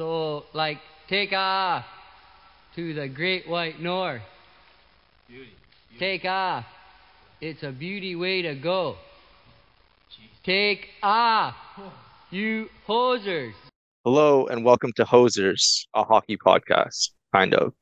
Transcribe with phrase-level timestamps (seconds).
[0.00, 0.78] So, like,
[1.08, 1.84] take off
[2.74, 4.22] to the great white north.
[5.28, 5.50] Beauty.
[5.90, 5.98] Beauty.
[5.98, 6.64] Take off.
[7.42, 8.96] It's a beauty way to go.
[10.42, 11.54] Take off,
[12.30, 13.52] you hosers.
[14.02, 17.74] Hello and welcome to Hosers, a hockey podcast, kind of.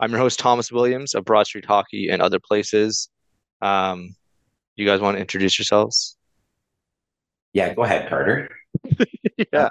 [0.00, 3.08] I'm your host, Thomas Williams of Broad Street Hockey and other places.
[3.62, 4.14] Um,
[4.76, 6.18] you guys want to introduce yourselves?
[7.54, 8.50] Yeah, go ahead, Carter.
[9.50, 9.70] yeah.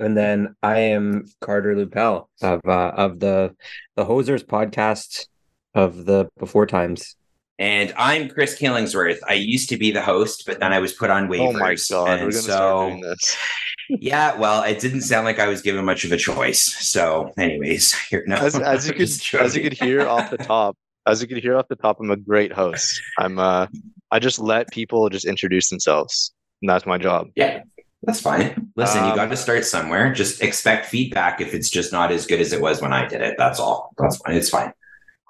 [0.00, 3.54] And then I am Carter Lupel of uh, of the
[3.96, 5.26] the Hosers podcast
[5.74, 7.16] of the Before Times.
[7.58, 9.18] And I'm Chris Killingsworth.
[9.28, 11.92] I used to be the host, but then I was put on waivers.
[11.92, 13.36] Oh my god, and we're so, start doing this.
[13.88, 16.62] Yeah, well, it didn't sound like I was given much of a choice.
[16.62, 18.36] So, anyways, here no.
[18.36, 21.28] As, as you I'm could just as you could hear off the top, as you
[21.28, 23.02] could hear off the top, I'm a great host.
[23.18, 23.66] I'm uh
[24.10, 26.32] I just let people just introduce themselves.
[26.62, 27.28] And that's my job.
[27.34, 27.62] Yeah,
[28.02, 28.70] that's fine.
[28.76, 30.12] Listen, you Um, got to start somewhere.
[30.12, 33.20] Just expect feedback if it's just not as good as it was when I did
[33.20, 33.36] it.
[33.38, 33.92] That's all.
[33.98, 34.36] That's fine.
[34.36, 34.72] It's fine.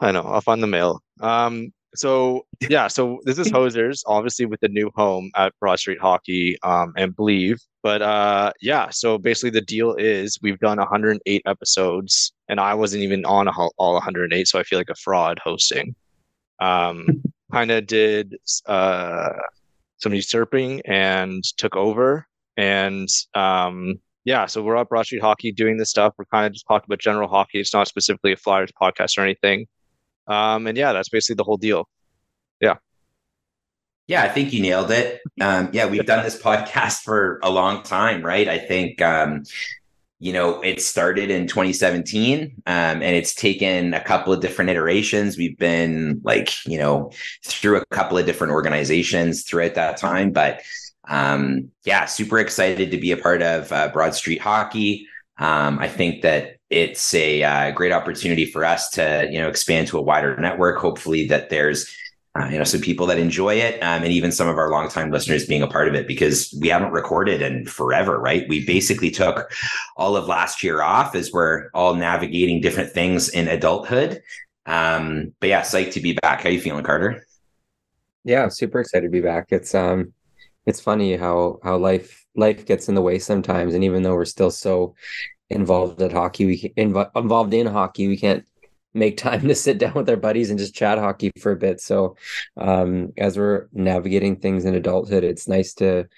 [0.01, 0.23] I know.
[0.23, 1.01] I'll find the mail.
[1.21, 6.01] Um, so yeah, so this is Hosers, obviously with the new home at Broad Street
[6.01, 7.61] Hockey um, and Bleav.
[7.83, 13.03] But uh, yeah, so basically the deal is we've done 108 episodes, and I wasn't
[13.03, 15.95] even on all 108, so I feel like a fraud hosting.
[16.61, 17.07] Um,
[17.53, 19.29] kind of did uh,
[19.99, 25.77] some usurping and took over, and um, yeah, so we're at Broad Street Hockey doing
[25.77, 26.15] this stuff.
[26.17, 27.61] We're kind of just talking about general hockey.
[27.61, 29.67] It's not specifically a Flyers podcast or anything.
[30.29, 31.89] Um, and yeah, that's basically the whole deal.
[32.61, 32.77] Yeah,
[34.07, 35.21] Yeah, I think you nailed it.
[35.41, 38.47] Um, yeah, we've done this podcast for a long time, right?
[38.47, 39.43] I think, um,
[40.21, 45.37] you know, it started in 2017 um, and it's taken a couple of different iterations.
[45.37, 47.11] We've been like, you know,
[47.45, 50.31] through a couple of different organizations throughout that time.
[50.31, 50.63] But
[51.09, 55.07] um, yeah, super excited to be a part of uh, Broad Street Hockey.
[55.39, 59.89] Um, I think that it's a uh, great opportunity for us to, you know, expand
[59.89, 60.79] to a wider network.
[60.79, 61.95] Hopefully, that there's
[62.39, 65.11] uh, you know, some people that enjoy it, um, and even some of our longtime
[65.11, 68.49] listeners being a part of it because we haven't recorded in forever, right?
[68.49, 69.53] We basically took
[69.99, 74.23] all of last year off as we're all navigating different things in adulthood.
[74.65, 76.41] Um, but yeah, psyched to be back.
[76.43, 77.27] How you feeling, Carter?
[78.25, 79.49] Yeah, super excited to be back.
[79.51, 80.15] It's um
[80.67, 84.25] it's funny how how life life gets in the way sometimes and even though we're
[84.25, 84.95] still so
[85.51, 88.45] involved at hockey, we can, inv- involved in hockey, we can't
[88.95, 91.81] make time to sit down with our buddies and just chat hockey for a bit.
[91.81, 92.17] So,
[92.57, 96.09] um, as we're navigating things in adulthood, it's nice to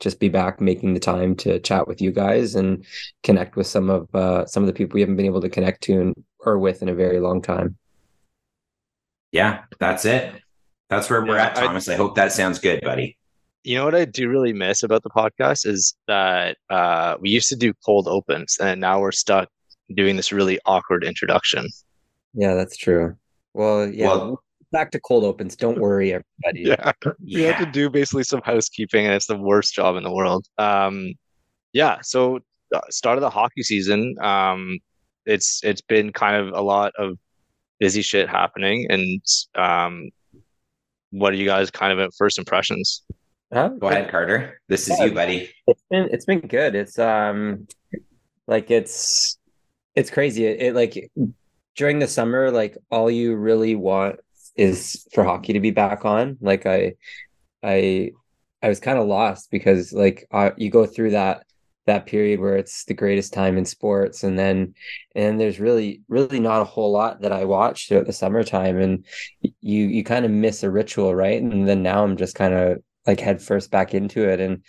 [0.00, 2.84] just be back, making the time to chat with you guys and
[3.22, 5.82] connect with some of uh, some of the people we haven't been able to connect
[5.84, 7.76] to and, or with in a very long time.
[9.32, 10.42] Yeah, that's it.
[10.90, 11.88] That's where we're Yeah, at, I- Thomas.
[11.88, 13.16] I hope that sounds good, buddy.
[13.64, 17.48] You know what I do really miss about the podcast is that uh, we used
[17.48, 19.48] to do cold opens, and now we're stuck
[19.94, 21.66] doing this really awkward introduction.
[22.34, 23.16] Yeah, that's true.
[23.54, 25.56] Well, yeah, Well- back to cold opens.
[25.56, 26.76] Don't worry, everybody.
[27.22, 30.12] Yeah, we have to do basically some housekeeping, and it's the worst job in the
[30.12, 30.46] world.
[30.58, 31.14] Um,
[31.72, 32.40] yeah, so
[32.74, 34.14] uh, start of the hockey season.
[34.20, 34.78] Um,
[35.26, 37.16] it's it's been kind of a lot of
[37.80, 39.22] busy shit happening, and
[39.54, 40.10] um,
[41.12, 43.02] what are you guys kind of at first impressions?
[43.54, 43.68] Huh?
[43.68, 44.60] Go ahead, Carter.
[44.68, 45.04] This is Yeah.
[45.06, 45.50] you, buddy.
[45.68, 46.74] It's been it's been good.
[46.74, 47.68] It's um
[48.48, 49.38] like it's
[49.94, 50.44] it's crazy.
[50.44, 51.10] It, it like
[51.76, 54.16] during the summer, like all you really want
[54.56, 56.36] is for hockey to be back on.
[56.40, 56.94] Like I
[57.62, 58.10] I
[58.60, 61.44] I was kind of lost because like uh, you go through that
[61.86, 64.74] that period where it's the greatest time in sports and then
[65.14, 69.04] and there's really really not a whole lot that I watch throughout the summertime and
[69.42, 72.82] you you kind of miss a ritual right and then now I'm just kind of
[73.06, 74.62] like head first back into it and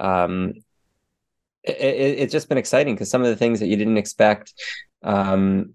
[0.00, 0.52] um
[1.62, 4.52] it, it, it's just been exciting because some of the things that you didn't expect
[5.02, 5.74] um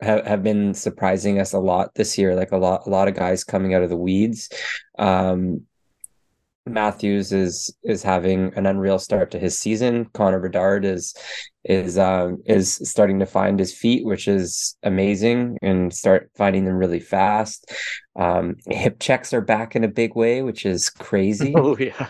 [0.00, 3.14] have, have been surprising us a lot this year like a lot a lot of
[3.14, 4.50] guys coming out of the weeds
[4.98, 5.62] um
[6.66, 10.06] Matthews is is having an unreal start to his season.
[10.06, 11.14] Connor Bedard is
[11.68, 16.76] is um is starting to find his feet, which is amazing, and start finding them
[16.76, 17.72] really fast.
[18.14, 21.52] Um, hip checks are back in a big way, which is crazy.
[21.56, 22.08] Oh yeah,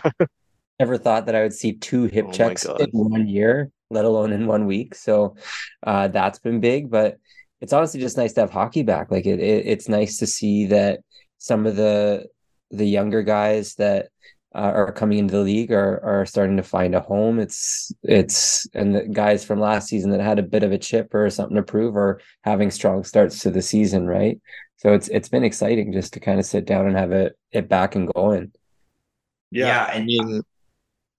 [0.79, 4.31] Never thought that I would see two hip Oh checks in one year, let alone
[4.31, 4.93] in one week.
[4.93, 5.35] So
[5.81, 7.17] uh, that's been big, but
[7.61, 9.09] it's honestly just nice to have hockey back.
[9.09, 10.99] Like it, it it's nice to see that
[11.39, 12.27] some of the
[12.69, 14.09] the younger guys that
[14.55, 17.39] uh, are coming into the league are are starting to find a home.
[17.39, 21.13] It's it's and the guys from last season that had a bit of a chip
[21.13, 24.39] or something to prove are having strong starts to the season, right?
[24.77, 27.67] So it's it's been exciting just to kind of sit down and have it it
[27.67, 28.51] back and going.
[29.51, 30.41] Yeah, I and- mean,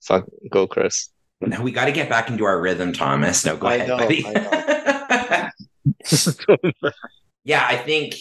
[0.02, 1.10] fuck, go Chris.
[1.40, 3.44] Now we got to get back into our rhythm, Thomas.
[3.44, 4.24] No, go I ahead, know, buddy.
[4.26, 5.50] I
[7.44, 8.16] yeah, I think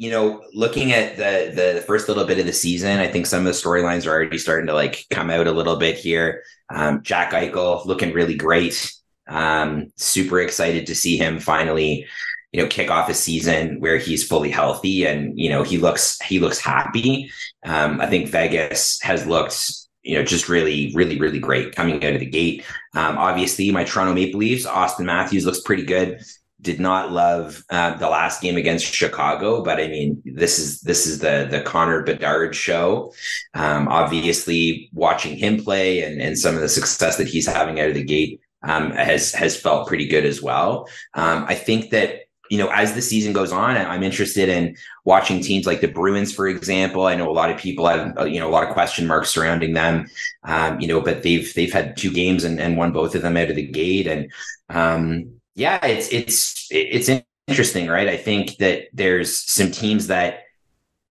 [0.00, 3.40] you know, looking at the the first little bit of the season, I think some
[3.40, 6.42] of the storylines are already starting to like come out a little bit here.
[6.70, 8.90] Um, Jack Eichel looking really great.
[9.28, 12.06] Um, super excited to see him finally,
[12.50, 16.18] you know, kick off a season where he's fully healthy and you know he looks
[16.22, 17.30] he looks happy.
[17.66, 19.70] Um, I think Vegas has looked
[20.02, 22.64] you know, just really, really, really great coming out of the gate.
[22.94, 26.22] Um, obviously, my Toronto Maple Leafs, Auston Matthews looks pretty good
[26.60, 31.06] did not love uh, the last game against Chicago, but I mean, this is this
[31.06, 33.12] is the the Connor Bedard show.
[33.54, 37.88] Um, obviously, watching him play and and some of the success that he's having out
[37.88, 40.88] of the gate um, has has felt pretty good as well.
[41.14, 42.20] Um, I think that
[42.50, 46.32] you know as the season goes on, I'm interested in watching teams like the Bruins,
[46.32, 47.06] for example.
[47.06, 49.30] I know a lot of people have uh, you know a lot of question marks
[49.30, 50.08] surrounding them,
[50.44, 53.36] um, you know, but they've they've had two games and, and won both of them
[53.36, 54.30] out of the gate and
[54.68, 57.10] um, yeah, it's it's it's
[57.48, 58.08] interesting, right?
[58.08, 60.44] I think that there's some teams that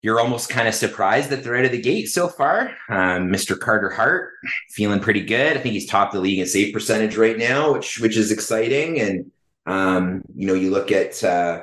[0.02, 2.70] you're almost kind of surprised that they're out of the gate so far.
[2.88, 3.58] Um, Mr.
[3.58, 4.32] Carter Hart
[4.70, 5.56] feeling pretty good.
[5.56, 9.00] I think he's top the league in save percentage right now, which which is exciting.
[9.00, 9.30] And
[9.66, 11.62] um, you know, you look at uh,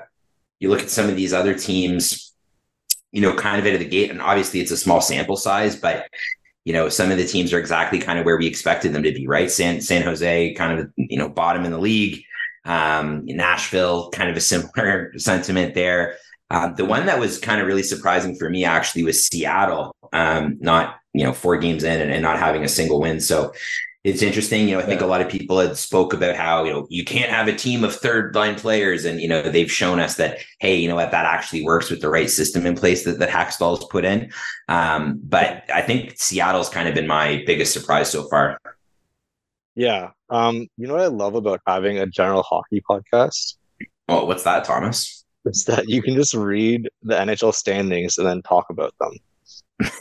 [0.60, 2.34] you look at some of these other teams,
[3.12, 5.76] you know, kind of out of the gate, and obviously it's a small sample size,
[5.76, 6.08] but
[6.66, 9.12] you know, some of the teams are exactly kind of where we expected them to
[9.12, 9.52] be, right?
[9.52, 12.24] San San Jose, kind of you know, bottom in the league.
[12.70, 16.18] Um, Nashville, kind of a similar sentiment there.
[16.52, 20.58] Uh, the one that was kind of really surprising for me actually was Seattle, um,
[20.60, 23.20] not you know four games in and, and, not having a single win.
[23.20, 23.54] So
[24.04, 24.70] it's interesting.
[24.70, 25.08] You know, I think yeah.
[25.08, 27.84] a lot of people had spoke about how you know you can't have a team
[27.84, 31.12] of third line players, and you know they've shown us that hey, you know what
[31.12, 34.32] that actually works with the right system in place that that Hakstol's put in.
[34.68, 38.60] Um, but I think Seattle's kind of been my biggest surprise so far.
[39.76, 40.12] Yeah.
[40.30, 43.56] Um, you know what I love about having a general hockey podcast?
[44.08, 45.26] Well, what's that, Thomas?
[45.46, 49.14] It's that you can just read the NHL standings and then talk about them.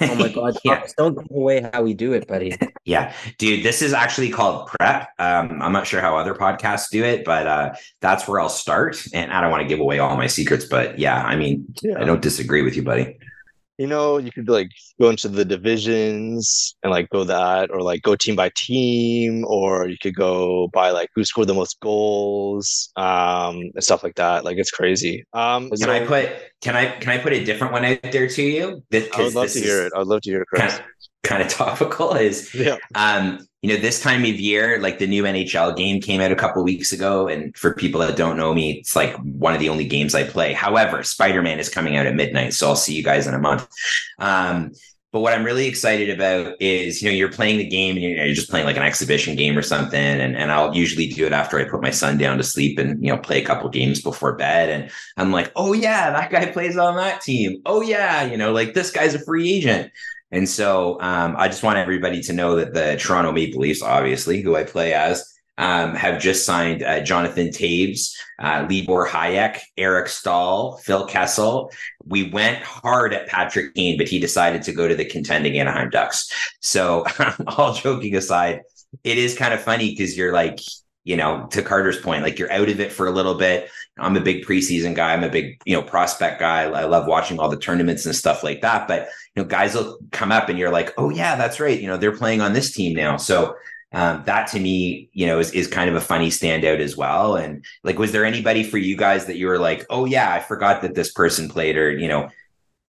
[0.01, 0.85] oh my god, yeah.
[0.97, 2.57] don't give away how we do it, buddy.
[2.85, 3.15] yeah.
[3.39, 5.11] Dude, this is actually called prep.
[5.19, 9.01] Um, I'm not sure how other podcasts do it, but uh, that's where I'll start.
[9.15, 12.01] And I don't want to give away all my secrets, but yeah, I mean, yeah.
[12.01, 13.19] I don't disagree with you, buddy
[13.79, 14.71] you know, you could like
[15.01, 19.89] go into the divisions and like go that, or like go team by team, or
[19.89, 24.45] you could go by like who scored the most goals, um, and stuff like that.
[24.45, 25.25] Like it's crazy.
[25.33, 26.29] Um, can so, I put
[26.61, 28.83] can I can I put a different one out there to you?
[28.91, 29.93] This, I would love to hear it.
[29.97, 30.61] I'd love to hear it, Chris.
[30.61, 30.87] Kind of,
[31.29, 32.77] kind of topical is yeah.
[32.95, 36.37] um you know this time of year like the new nhl game came out a
[36.37, 39.69] couple weeks ago and for people that don't know me it's like one of the
[39.69, 43.03] only games i play however spider-man is coming out at midnight so i'll see you
[43.03, 43.69] guys in a month
[44.21, 44.71] um
[45.13, 48.35] but what i'm really excited about is you know you're playing the game and you're,
[48.35, 51.59] just playing like an exhibition game or something and, and i'll usually do it after
[51.59, 54.37] i put my son down to sleep and you know play a couple games before
[54.37, 57.61] bed and i'm like oh yeah that guy plays on that team.
[57.67, 59.93] Oh yeah you know like this guy's a free agent.
[60.31, 64.43] And so um, I just want everybody to know that the Toronto Maple Leafs, obviously,
[64.43, 65.25] who I play as,
[65.59, 71.73] um, have just signed uh, Jonathan Toews, uh, Libor Hajek, Eric Staal, Phil Kessel.
[72.07, 75.91] We went hard at Patrick Kane, but he decided to go to the contending Anaheim
[75.91, 76.33] Ducks.
[76.61, 77.05] So,
[77.49, 78.63] all joking aside,
[79.03, 80.61] it is kind of funny because you're like,
[81.03, 83.69] you know, to Carter's point, like you're out of it for a little bit.
[83.99, 85.13] I'm a big preseason guy.
[85.13, 86.65] I'm a big, you know, prospect guy.
[86.65, 88.87] I love watching all the tournaments and stuff like that.
[88.87, 91.81] But you know, guys will come up and you're like, oh yeah, that's right.
[91.81, 93.17] You know, they're playing on this team now.
[93.17, 93.57] So
[93.93, 97.37] um, that to me, you know, is, is kind of a funny standout as well.
[97.37, 100.41] And like, was there anybody for you guys that you were like, oh yeah, I
[100.41, 102.29] forgot that this person played, or you know,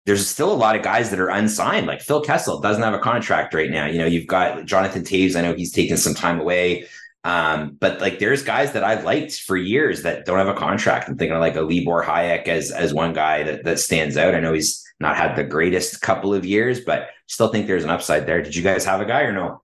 [0.07, 1.87] there's still a lot of guys that are unsigned.
[1.87, 3.87] Like Phil Kessel doesn't have a contract right now.
[3.87, 5.37] You know, you've got Jonathan Toews.
[5.37, 6.87] I know he's taken some time away.
[7.25, 11.09] Um, but like there's guys that I've liked for years that don't have a contract.
[11.09, 14.35] I'm thinking of like a Libor Hajek as as one guy that that stands out.
[14.35, 17.91] I know he's not had the greatest couple of years, but still think there's an
[17.91, 18.43] upside there.
[18.43, 19.61] Did you guys have a guy or no?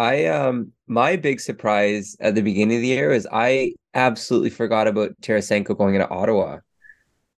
[0.00, 4.88] I um my big surprise at the beginning of the year is I absolutely forgot
[4.88, 6.60] about Tarasenko going into Ottawa.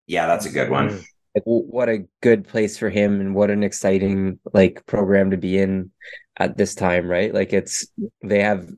[0.07, 0.91] Yeah, that's a good one.
[0.91, 1.05] Mm.
[1.35, 5.59] Like, what a good place for him, and what an exciting like program to be
[5.59, 5.91] in
[6.37, 7.35] at this time, right?
[7.35, 7.85] Like it's
[8.23, 8.71] they have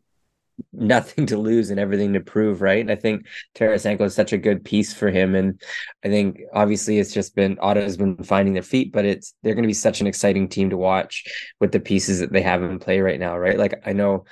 [0.72, 2.88] nothing to lose and everything to prove, right?
[2.90, 5.34] I think Tarasenko is such a good piece for him.
[5.34, 5.60] And
[6.04, 9.66] I think obviously it's just been Ottawa's been finding their feet, but it's they're gonna
[9.66, 11.24] be such an exciting team to watch
[11.60, 13.58] with the pieces that they have in play right now, right?
[13.58, 14.24] Like I know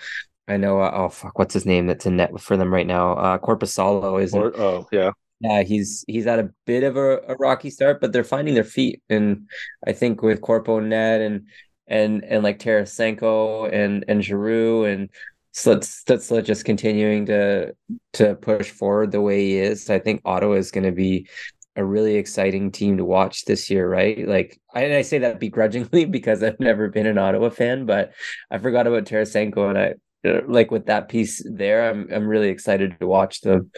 [0.48, 3.12] I know uh, oh fuck, what's his name that's in net for them right now?
[3.12, 5.12] Uh Korpisalo is oh yeah.
[5.40, 8.62] Yeah, he's he's at a bit of a, a rocky start, but they're finding their
[8.62, 9.02] feet.
[9.10, 9.48] And
[9.84, 11.48] I think with Corpo net and
[11.88, 15.10] and and like Tarasenko and and Giroux and
[15.54, 17.74] Stutzle just continuing to
[18.14, 19.90] to push forward the way he is.
[19.90, 21.28] I think Ottawa is going to be
[21.76, 24.26] a really exciting team to watch this year, right?
[24.26, 28.12] Like I, I say that begrudgingly because I've never been an Ottawa fan, but
[28.50, 29.94] I forgot about Tarasenko and I
[30.46, 33.70] like with that piece there, I'm I'm really excited to watch them.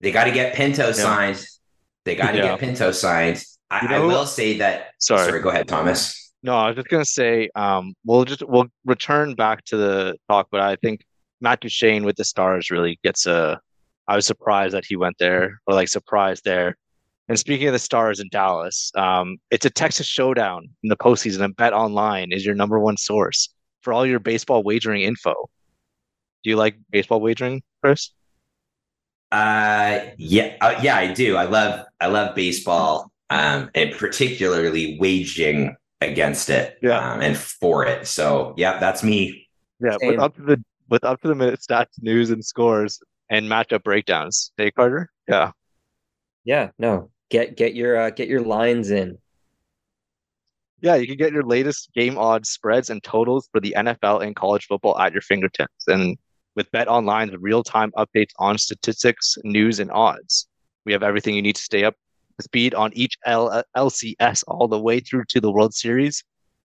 [0.00, 0.92] They got to get Pinto yeah.
[0.92, 1.46] signed.
[2.04, 2.42] They got to yeah.
[2.50, 3.42] get Pinto signed.
[3.70, 4.92] I, you know, I, will say that.
[4.98, 5.26] Sorry.
[5.26, 6.27] sorry, go ahead, Thomas.
[6.42, 10.48] No, I was just gonna say, um, we'll just we'll return back to the talk,
[10.50, 11.04] but I think
[11.40, 13.60] Matt Duchene with the Stars really gets a.
[14.06, 16.76] I was surprised that he went there, or like surprised there.
[17.28, 21.42] And speaking of the Stars in Dallas, um, it's a Texas showdown in the postseason,
[21.42, 23.52] and Bet Online is your number one source
[23.82, 25.34] for all your baseball wagering info.
[26.44, 28.12] Do you like baseball wagering, Chris?
[29.30, 31.36] Uh, yeah, uh, yeah, I do.
[31.36, 37.84] I love, I love baseball, um, and particularly waging against it, yeah, um, and for
[37.84, 38.06] it.
[38.06, 39.48] So, yeah, that's me.
[39.80, 43.00] Yeah, with up to the with up to the minute stats, news, and scores,
[43.30, 44.52] and matchup breakdowns.
[44.56, 45.10] Hey, Carter.
[45.28, 45.52] Yeah.
[46.44, 46.70] Yeah.
[46.78, 47.10] No.
[47.30, 49.18] Get get your uh, get your lines in.
[50.80, 54.36] Yeah, you can get your latest game odds, spreads, and totals for the NFL and
[54.36, 55.88] college football at your fingertips.
[55.88, 56.16] And
[56.54, 60.46] with Bet Online's real time updates on statistics, news, and odds,
[60.86, 62.00] we have everything you need to stay up to
[62.42, 66.22] speed on each L- LCS all the way through to the World Series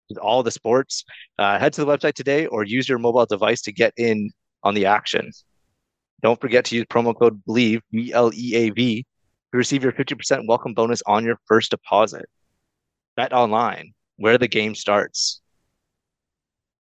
[0.10, 1.03] with all the sports.
[1.39, 4.32] Uh, head to the website today or use your mobile device to get in
[4.63, 5.32] on the action.
[6.22, 9.06] Don't forget to use promo code BLEAV, B L E A V,
[9.51, 12.25] to receive your 50% welcome bonus on your first deposit.
[13.15, 15.42] Bet Online, where the game starts.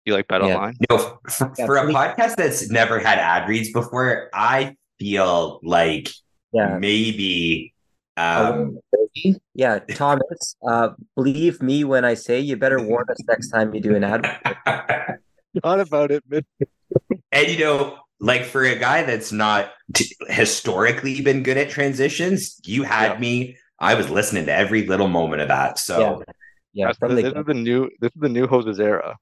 [0.06, 0.56] You like Bet yeah.
[0.56, 0.76] Online?
[0.90, 0.98] No,
[1.30, 6.10] for, for a podcast that's never had ad reads before, I feel like
[6.52, 6.78] yeah.
[6.78, 7.74] maybe.
[8.20, 8.80] Um,
[9.54, 13.82] yeah, Thomas, uh, believe me when I say you better warn us next time you
[13.82, 14.26] do an ad.
[15.64, 16.46] Thought about it, man.
[17.32, 22.60] and you know, like for a guy that's not t- historically been good at transitions,
[22.66, 23.20] you had yeah.
[23.20, 23.58] me.
[23.80, 25.80] I was listening to every little moment of that.
[25.80, 26.34] So yeah.
[26.72, 29.18] Yeah, the, this is the new this is the new Hosers era.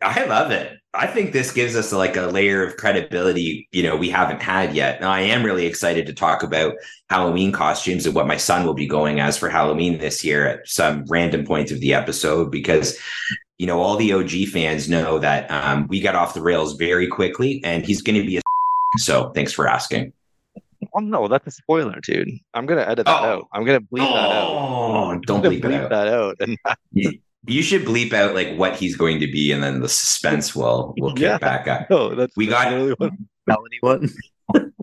[0.00, 0.78] I love it.
[0.94, 4.74] I think this gives us like a layer of credibility, you know, we haven't had
[4.74, 5.00] yet.
[5.00, 6.74] Now I am really excited to talk about
[7.10, 10.68] Halloween costumes and what my son will be going as for Halloween this year at
[10.68, 12.98] some random point of the episode because
[13.58, 17.08] you know, all the OG fans know that um, we got off the rails very
[17.08, 18.40] quickly and he's going to be a
[18.98, 20.12] so thanks for asking.
[20.94, 22.30] Oh no, that's a spoiler, dude.
[22.54, 23.26] I'm gonna edit that oh.
[23.26, 23.48] out.
[23.52, 24.48] I'm gonna bleep oh, that out.
[24.48, 26.36] Oh, don't bleep, bleep that out.
[26.40, 26.56] And
[27.46, 30.94] you should bleep out like what he's going to be, and then the suspense will
[30.98, 31.38] will kick yeah.
[31.38, 31.88] back up.
[31.90, 32.72] No, that's we got
[33.46, 34.10] Melanie one.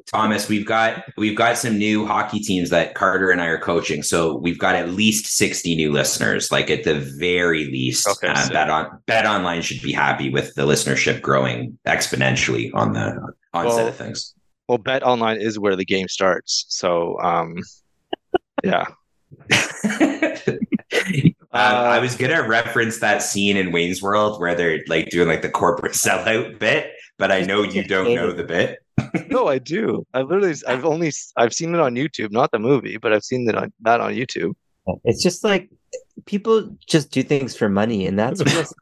[0.06, 4.04] Thomas, we've got we've got some new hockey teams that Carter and I are coaching.
[4.04, 6.52] So we've got at least 60 new listeners.
[6.52, 10.54] Like at the very least, okay, uh, bet on bet online should be happy with
[10.54, 14.36] the listenership growing exponentially on the onset well, of things.
[14.68, 16.66] Well, bet online is where the game starts.
[16.70, 17.58] So um
[18.64, 18.86] yeah.
[21.56, 25.42] Um, I was gonna reference that scene in Wayne's World where they're like doing like
[25.42, 28.80] the corporate sellout bit, but I know you don't know the bit.
[29.30, 30.06] no, I do.
[30.14, 33.48] I literally, I've only, I've seen it on YouTube, not the movie, but I've seen
[33.48, 34.54] it on that on YouTube.
[35.06, 35.70] It's just like
[36.26, 38.44] people just do things for money, and that's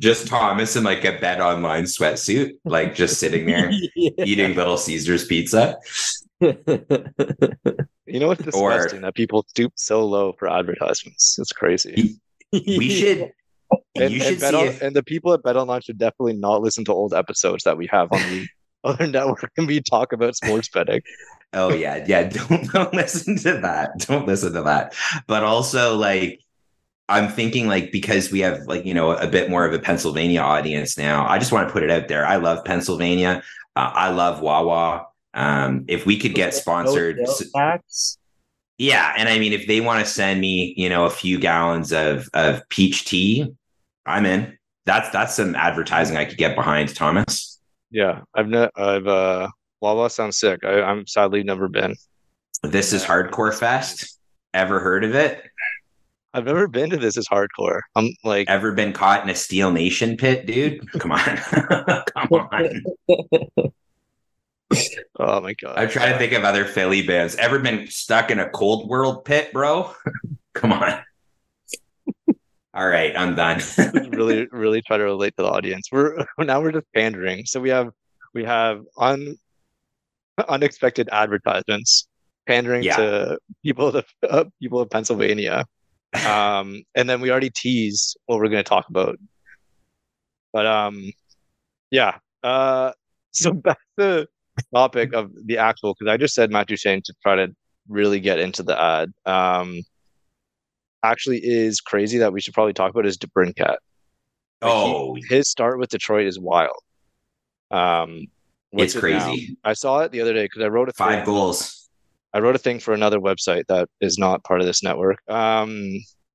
[0.00, 4.10] just Thomas in like a bet online sweatsuit, like just sitting there yeah.
[4.24, 5.76] eating Little Caesars pizza.
[6.40, 8.98] You know what's disgusting?
[8.98, 11.38] Or, that people stoop so low for advertisements.
[11.38, 12.20] It's crazy.
[12.52, 13.32] We should.
[13.94, 14.82] And, you should and, on, if...
[14.82, 17.86] and the people at Bet Online should definitely not listen to old episodes that we
[17.86, 18.48] have on the
[18.84, 21.02] other network and we talk about sports betting.
[21.52, 22.24] Oh yeah, yeah.
[22.28, 23.98] Don't don't listen to that.
[23.98, 24.94] Don't listen to that.
[25.28, 26.40] But also like
[27.08, 30.40] I'm thinking like because we have like you know a bit more of a Pennsylvania
[30.40, 31.26] audience now.
[31.26, 32.24] I just want to put it out there.
[32.24, 33.42] I love Pennsylvania.
[33.74, 35.06] Uh, I love Wawa.
[35.34, 37.20] Um, if we could get sponsored,
[38.78, 41.92] yeah, and I mean if they want to send me you know a few gallons
[41.92, 43.52] of of peach tea,
[44.06, 44.56] I'm in.
[44.86, 47.60] That's that's some advertising I could get behind, Thomas.
[47.90, 48.72] Yeah, I've not.
[48.76, 49.48] I've uh,
[49.80, 50.64] Wawa sounds sick.
[50.64, 51.94] I, I'm sadly never been.
[52.62, 54.18] This is Hardcore Fest.
[54.52, 55.42] Ever heard of it?
[56.32, 57.80] I've never been to this as hardcore.
[57.96, 60.90] I'm like ever been caught in a Steel Nation pit, dude?
[60.92, 61.20] Come on.
[62.14, 62.82] Come on.
[65.18, 65.78] oh my god.
[65.78, 67.36] I'm trying to think of other Philly bands.
[67.36, 69.92] Ever been stuck in a cold world pit, bro?
[70.54, 71.00] Come on.
[72.72, 73.60] All right, I'm done.
[74.10, 75.88] really, really try to relate to the audience.
[75.90, 77.46] We're now we're just pandering.
[77.46, 77.90] So we have
[78.34, 79.36] we have un
[80.48, 82.08] unexpected advertisements
[82.46, 82.96] pandering yeah.
[82.96, 85.66] to people of uh, people of Pennsylvania
[86.26, 89.18] um, and then we already teased what we're going to talk about
[90.52, 91.12] But um,
[91.90, 92.18] yeah.
[92.42, 92.92] Uh,
[93.30, 94.26] so back to
[94.74, 97.48] topic of the actual because I just said Matt Duchene to try to
[97.88, 99.10] really get into the ad.
[99.26, 99.80] Um,
[101.02, 103.58] actually is crazy that we should probably talk about is DeBrincat.
[103.68, 103.78] Like,
[104.62, 106.76] Oh, he- his start with Detroit is wild.
[107.70, 108.26] Um,
[108.72, 109.00] it's it now?
[109.00, 109.56] crazy.
[109.64, 111.88] I saw it the other day because I wrote a Five thing- goals.
[112.32, 115.18] I wrote a thing for another website that is not part of this network.
[115.28, 115.88] Um,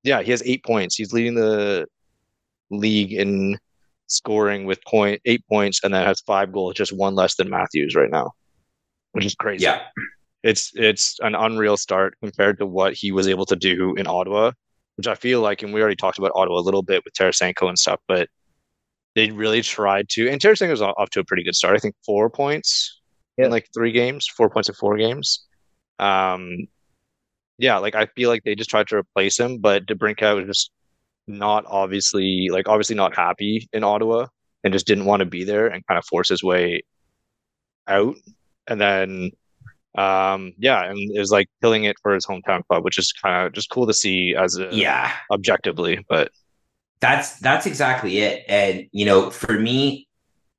[0.03, 0.95] yeah, he has eight points.
[0.95, 1.85] He's leading the
[2.69, 3.57] league in
[4.07, 7.95] scoring with point eight points, and then has five goals, just one less than Matthews
[7.95, 8.31] right now,
[9.13, 9.63] which is crazy.
[9.63, 9.81] Yeah.
[10.43, 14.51] it's it's an unreal start compared to what he was able to do in Ottawa,
[14.97, 17.67] which I feel like, and we already talked about Ottawa a little bit with Tarasenko
[17.67, 18.29] and stuff, but
[19.15, 20.29] they really tried to.
[20.29, 21.75] And Tarasenko was off to a pretty good start.
[21.75, 23.01] I think four points
[23.37, 23.45] Yeah.
[23.45, 25.45] in like three games, four points in four games.
[25.99, 26.67] Um,
[27.57, 30.71] yeah, like I feel like they just tried to replace him, but DeBrincat was just
[31.27, 34.27] not obviously like obviously not happy in Ottawa
[34.63, 36.81] and just didn't want to be there and kind of force his way
[37.87, 38.15] out.
[38.67, 39.31] And then
[39.97, 43.45] um yeah, and it was like killing it for his hometown club, which is kind
[43.47, 45.11] of just cool to see as a Yeah.
[45.31, 46.03] objectively.
[46.09, 46.31] But
[46.99, 48.43] That's that's exactly it.
[48.47, 50.07] And you know, for me,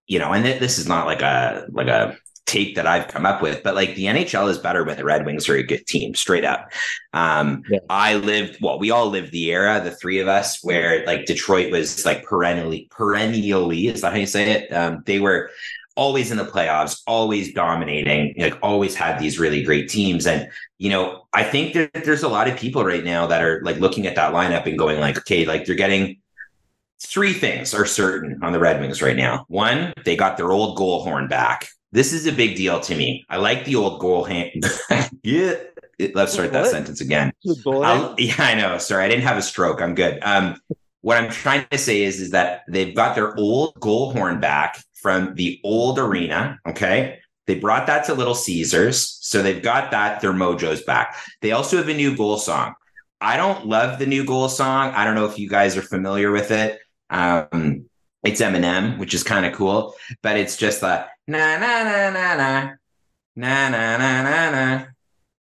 [0.06, 2.16] you know, and th- this is not like a like a
[2.46, 5.26] take that I've come up with, but like the NHL is better when the Red
[5.26, 6.70] Wings are a good team, straight up.
[7.12, 7.80] Um, Yeah.
[7.90, 11.72] I lived, well, we all lived the era, the three of us, where like Detroit
[11.72, 14.72] was like perennially, perennially, is that how you say it?
[14.72, 15.50] Um, they were
[15.96, 20.26] always in the playoffs, always dominating, like always had these really great teams.
[20.26, 20.48] And,
[20.78, 23.78] you know, I think that there's a lot of people right now that are like
[23.78, 26.18] looking at that lineup and going like, okay, like they're getting
[27.00, 29.46] three things are certain on the Red Wings right now.
[29.48, 31.68] One, they got their old goal horn back.
[31.96, 33.24] This is a big deal to me.
[33.30, 34.52] I like the old goal hand.
[35.22, 35.54] yeah.
[36.12, 36.70] Let's start that What?
[36.70, 37.32] sentence again.
[37.42, 38.76] Yeah, I know.
[38.76, 39.80] Sorry, I didn't have a stroke.
[39.80, 40.18] I'm good.
[40.22, 40.60] Um,
[41.00, 44.78] what I'm trying to say is, is that they've got their old goal horn back
[45.00, 46.58] from the old arena.
[46.68, 47.20] Okay.
[47.46, 49.16] They brought that to Little Caesars.
[49.22, 50.20] So they've got that.
[50.20, 51.16] Their mojo's back.
[51.40, 52.74] They also have a new goal song.
[53.22, 54.92] I don't love the new goal song.
[54.92, 56.78] I don't know if you guys are familiar with it.
[57.08, 57.86] Um,
[58.22, 62.34] it's Eminem, which is kind of cool, but it's just a na na na na
[62.36, 62.76] na
[63.36, 64.86] na na na na na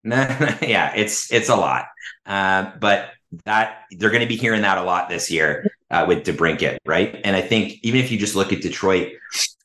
[0.04, 0.58] na.
[0.62, 1.86] Yeah, it's it's a lot.
[2.24, 3.10] Uh, but
[3.44, 7.20] that they're going to be hearing that a lot this year uh, with DeBrincat, right?
[7.24, 9.12] And I think even if you just look at Detroit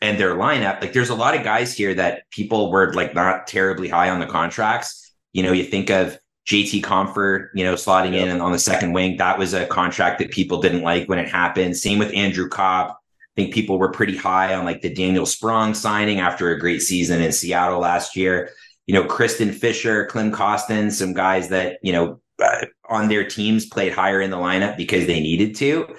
[0.02, 3.48] and their lineup, like there's a lot of guys here that people were like not
[3.48, 5.14] terribly high on the contracts.
[5.34, 8.94] You know, you think of JT Compher, you know, slotting in and on the second
[8.94, 9.18] wing.
[9.18, 11.78] That was a contract that people didn't like when it happened.
[11.78, 13.01] Same with Andrew Copp.
[13.36, 16.82] I think people were pretty high on like the Daniel Sprong signing after a great
[16.82, 18.52] season in Seattle last year.
[18.88, 23.68] You know, Christian Fischer, Klim Kostin, some guys that, you know, uh, on their teams
[23.68, 25.96] played higher in the lineup because they needed to.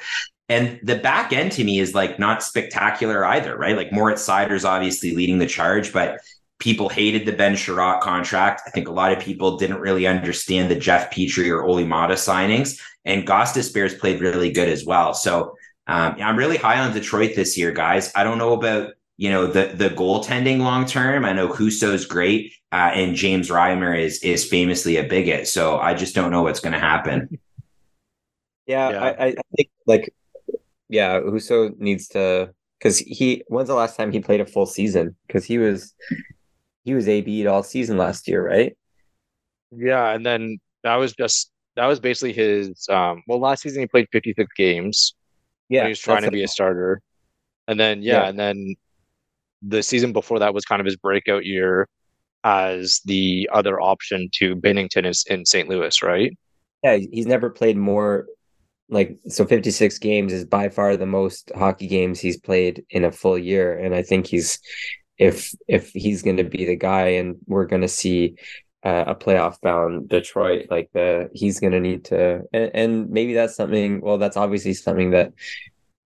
[0.49, 3.77] And the back end to me is like not spectacular either, right?
[3.77, 6.19] Like Moritz Seider's obviously leading the charge, but
[6.59, 8.63] people hated the Ben Chiarot contract.
[8.67, 12.15] I think a lot of people didn't really understand the Jeff Petry or Olli Maatta
[12.15, 12.79] signings.
[13.07, 15.15] And Gostisbehere played really good as well.
[15.15, 15.57] So
[15.93, 18.11] um, I'm really high on Detroit this year, guys.
[18.15, 21.27] I don't know about you know the the goaltending long term.
[21.27, 25.49] I know Husso's great, uh, and James Reimer is is famously a bigot.
[25.49, 27.39] So I just don't know what's going to happen.
[28.67, 29.03] Yeah, Yeah.
[29.03, 30.15] I, I I think like
[30.89, 35.15] yeah, Husso needs to because he when's the last time he played a full season?
[35.27, 35.95] Because he was
[36.85, 38.75] he was AB'd all season last year, right?
[39.71, 43.87] Yeah, and then that was just that was basically his um well last season he
[43.87, 45.15] played 56 games.
[45.69, 47.01] Yeah, he was trying to be a starter.
[47.69, 48.29] And then yeah, Yeah.
[48.29, 48.75] and then
[49.63, 51.89] the season before that was kind of his breakout year
[52.45, 55.69] as the other option to Binnington is in St.
[55.69, 56.37] Louis, right?
[56.83, 58.27] Yeah, he's never played more
[58.89, 63.13] like so 56 games is by far the most hockey games he's played in a
[63.13, 64.59] full year and I think he's
[65.17, 68.35] if if he's going to be the guy and we're going to see
[68.85, 73.35] uh, a playoff bound Detroit like the he's going to need to and, and maybe
[73.35, 75.33] that's something well that's obviously something that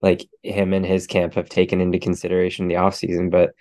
[0.02, 3.54] like him and his camp have taken into consideration the offseason but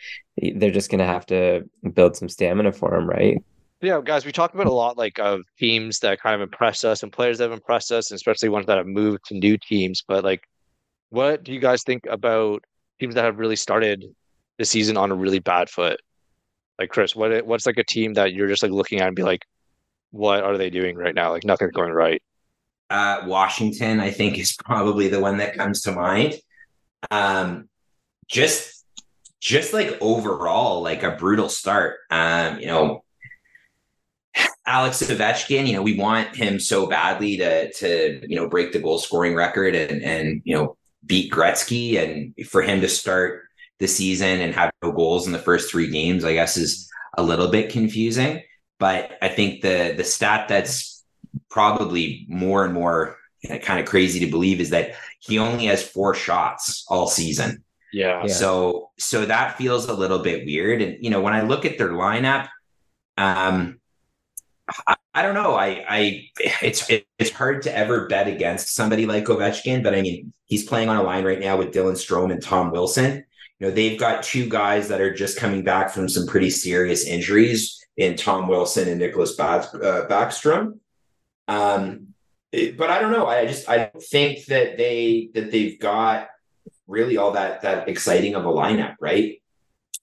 [0.56, 3.42] they're just going to have to build some stamina for him right
[3.82, 7.04] Yeah, guys, we talked about a lot like of teams that kind of impress us
[7.04, 10.04] and players that have impressed us, and especially ones that have moved to new teams.
[10.08, 10.44] But like,
[11.10, 12.64] what do you guys think about
[13.00, 14.06] teams that have really started
[14.58, 16.00] the season on a really bad foot?
[16.80, 19.24] Like Chris, what what's like a team that you're just like looking at and be
[19.24, 19.46] like,
[20.12, 21.32] what are they doing right now?
[21.32, 22.22] Like nothing's going right.
[22.90, 26.36] Uh, Washington, I think, is probably the one that comes to mind.
[27.10, 27.68] Um,
[28.28, 28.86] just,
[29.40, 31.98] just like overall, like a brutal start.
[32.12, 33.04] Um, you know,
[34.68, 38.80] Alex Ovechkin, you know, we want him so badly to to you know break the
[38.80, 43.44] goal scoring record and and you know beat Gretzky, and for him to start
[43.80, 47.24] the season and have no goals in the first three games, I guess is a
[47.24, 48.42] little bit confusing.
[48.80, 51.04] But I think the the stat that's
[51.50, 53.18] probably more and more
[53.62, 57.64] kind of crazy to believe is that he only has four shots all season.
[57.94, 58.24] Yeah.
[58.26, 58.34] Yeah.
[58.34, 60.82] So so that feels a little bit weird.
[60.82, 62.50] And you know, when I look at their lineup,
[63.18, 63.80] um,
[64.88, 65.56] I, I don't know.
[65.56, 66.30] I I
[66.62, 70.66] it's it, it's hard to ever bet against somebody like Ovechkin, but I mean, he's
[70.66, 73.26] playing on a line right now with Dylan Strome and Tom Wilson.
[73.60, 77.06] You know, they've got two guys that are just coming back from some pretty serious
[77.06, 80.80] injuries in Tom Wilson and Nicholas uh, Backstrom.
[81.48, 82.08] Um,
[82.78, 83.28] but I don't know.
[83.28, 86.28] I just I think that they that they've got
[86.88, 89.42] really all that that exciting of a lineup, right?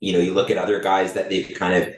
[0.01, 1.95] You know, you look at other guys that they've kind of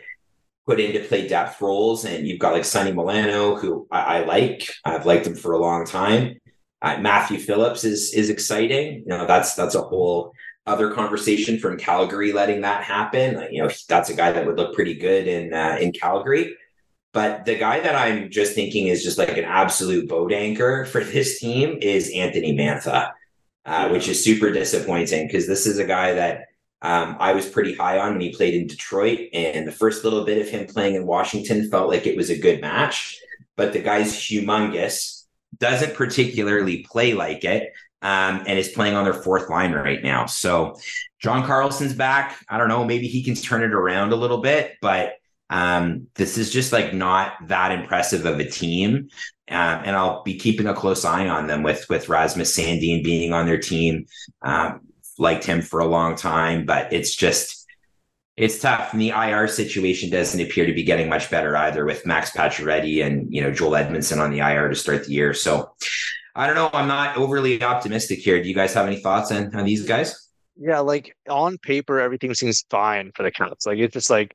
[0.67, 4.69] put into play depth roles, and you've got like Sonny Milano, who I, I like.
[4.85, 6.41] I've liked him for a long time.
[6.83, 9.01] Uh, Matthew Phillips is is exciting.
[9.01, 10.33] You know, that's that's a whole
[10.67, 13.37] other conversation from Calgary letting that happen.
[13.37, 16.57] Like, you know, that's a guy that would look pretty good in uh, in Calgary.
[17.13, 21.03] But the guy that I'm just thinking is just like an absolute boat anchor for
[21.05, 23.13] this team is Anthony Mantha,
[23.65, 26.47] uh, which is super disappointing because this is a guy that
[26.83, 29.29] um, I was pretty high on when he played in Detroit.
[29.33, 32.39] And the first little bit of him playing in Washington felt like it was a
[32.39, 33.19] good match.
[33.57, 35.25] But the guy's humongous,
[35.57, 37.73] doesn't particularly play like it,
[38.05, 40.27] um, and is playing on their fourth line right now.
[40.27, 40.79] So
[41.21, 42.39] John Carlson's back.
[42.51, 42.85] I don't know.
[42.85, 45.15] Maybe he can turn it around a little bit, but
[45.49, 49.09] um, this is just like not that impressive of a team.
[49.51, 53.33] Um, and I'll be keeping a close eye on them with with Rasmus Sandin being
[53.33, 54.07] on their team.
[54.43, 54.81] Um,
[55.19, 57.67] liked him for a long time, but it's just
[58.37, 58.93] it's tough.
[58.93, 63.05] And the IR situation doesn't appear to be getting much better either with Max Pacioretty
[63.05, 65.33] and you know Joel Edmundson on the IR to start the year.
[65.33, 65.73] So
[66.35, 66.71] I don't know.
[66.73, 68.43] I'm not overly optimistic here.
[68.43, 70.31] Do you guys have any thoughts on, on these guys?
[70.57, 73.67] Yeah, like on paper, everything seems fine for the Caps.
[73.67, 74.35] Like it's just like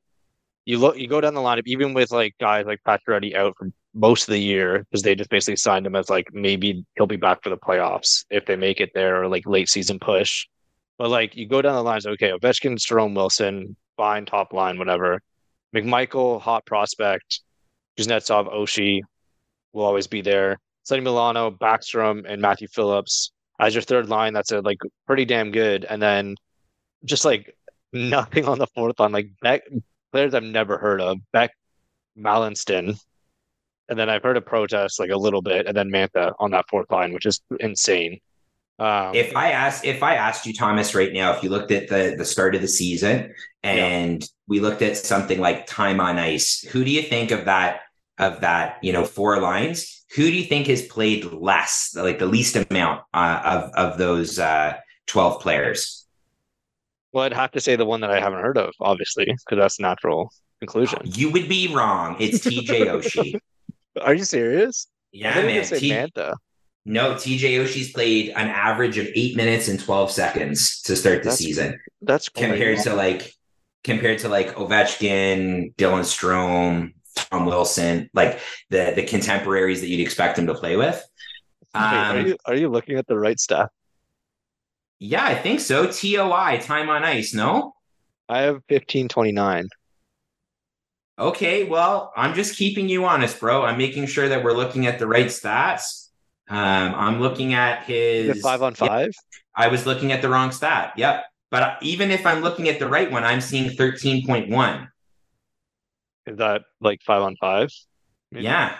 [0.65, 3.69] you look, you go down the lineup, even with like guys like Pacioretty out for
[3.93, 7.17] most of the year because they just basically signed him as like maybe he'll be
[7.17, 10.45] back for the playoffs if they make it there or like late season push.
[10.97, 15.21] But like you go down the lines, okay, Ovechkin, Jerome Wilson, fine top line, whatever.
[15.75, 17.41] McMichael, hot prospect.
[17.97, 19.01] Kuznetsov, Oshie
[19.73, 20.57] will always be there.
[20.89, 24.33] Sonny Milano, Backstrom, and Matthew Phillips as your third line.
[24.33, 25.85] That's a like pretty damn good.
[25.85, 26.35] And then
[27.05, 27.55] just like
[27.93, 29.61] nothing on the fourth line, like Beck
[30.11, 31.19] players I've never heard of.
[31.31, 31.51] Beck
[32.17, 32.99] Malenstyn.
[33.87, 36.65] And then I've heard of Protas like a little bit, and then Mantha on that
[36.69, 38.19] fourth line, which is insane.
[38.79, 41.87] Um, If I asked if I asked you, Thomas, right now, if you looked at
[41.87, 46.61] the the start of the season and we looked at something like time on ice,
[46.61, 47.81] who do you think of that
[48.17, 49.98] of that, you know, four lines?
[50.15, 54.39] Who do you think has played less, like the least amount uh, of of those
[54.39, 54.73] uh,
[55.05, 55.99] twelve players?
[57.11, 59.79] well, I'd have to say the one that I haven't heard of, obviously, because that's
[59.79, 60.99] natural conclusion.
[61.05, 62.15] You would be wrong.
[62.19, 63.39] It's TJ Oshie.
[64.01, 64.87] Are you serious?
[65.11, 65.65] Yeah, were man.
[65.65, 66.35] T- Mantha.
[66.85, 71.29] no, TJ Oshie's played an average of eight minutes and twelve seconds to start the
[71.29, 71.79] That's season.
[72.01, 73.33] That's compared to like
[73.83, 80.37] compared to like Ovechkin, Dylan Strome, Tom Wilson, like the the contemporaries that you'd expect
[80.37, 80.95] him to play with.
[81.75, 83.69] Wait, are Um, you are you looking at the right stuff?
[84.99, 85.91] yeah, I think so.
[85.91, 87.73] TOI, time on ice, no?
[88.27, 89.67] I have fifteen twenty nine.
[91.17, 93.63] Okay, well, I'm just keeping you honest, bro.
[93.63, 96.07] I'm making sure that we're looking at the right stats.
[96.49, 99.11] Um, I'm looking at his Five on five.
[99.55, 100.93] I was looking at the wrong stat.
[100.95, 101.25] Yep.
[101.51, 104.87] But even if I'm looking at the right one, I'm seeing 13.1.
[106.29, 107.69] Is that like five on five?
[108.31, 108.45] Maybe?
[108.45, 108.75] Yeah.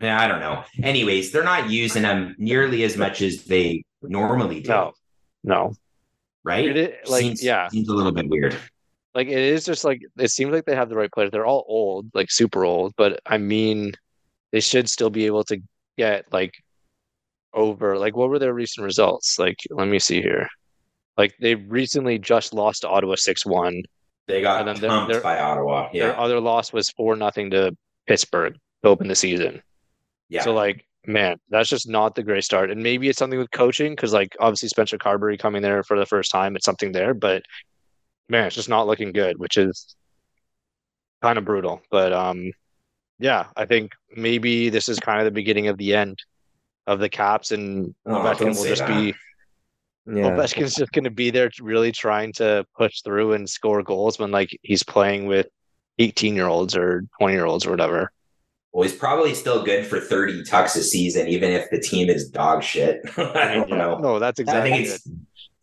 [0.00, 0.64] Yeah, I don't know.
[0.82, 4.70] Anyways, they're not using them nearly as much as they normally do.
[4.70, 4.92] No,
[5.44, 5.72] no.
[6.42, 6.64] Right?
[6.64, 8.56] It is, like seems, yeah, Seems a little bit weird.
[9.14, 11.30] like it is just like it seems like they have the right players.
[11.30, 13.92] They're all old, like super old, but I mean,
[14.52, 15.58] they should still be able to
[15.98, 16.54] get like
[17.52, 17.98] over.
[17.98, 19.38] Like, what were their recent results?
[19.38, 20.48] Like, let me see here.
[21.18, 23.82] Like they recently just lost to Ottawa six one.
[24.30, 25.90] They got And then they're- by Ottawa.
[25.92, 29.62] Their other loss was four nothing to Pittsburgh to open the season.
[30.28, 30.42] Yeah.
[30.42, 32.70] So like, man, that's just not the great start.
[32.70, 36.06] And maybe it's something with coaching because like obviously Spencer Carbery coming there for the
[36.06, 37.14] first time, it's something there.
[37.14, 37.42] But
[38.28, 39.96] man, it's just not looking good, which is
[41.22, 41.82] kind of brutal.
[41.90, 42.52] But um,
[43.18, 46.18] yeah, I think maybe this is kind of the beginning of the end
[46.86, 48.88] of the Caps, and Oh, Ovechkin will just that.
[48.88, 49.14] be
[50.06, 50.30] Yeah.
[50.30, 54.30] Ovechkin's just going to be there really trying to push through and score goals when
[54.30, 55.46] like he's playing with
[55.98, 58.10] 18 year olds or 20 year olds or whatever.
[58.72, 62.28] Well, he's probably still good for 30 tucks a season, even if the team is
[62.28, 63.00] dog shit.
[63.18, 63.98] I don't know.
[63.98, 64.72] No, that's exactly.
[64.72, 65.22] I exactly think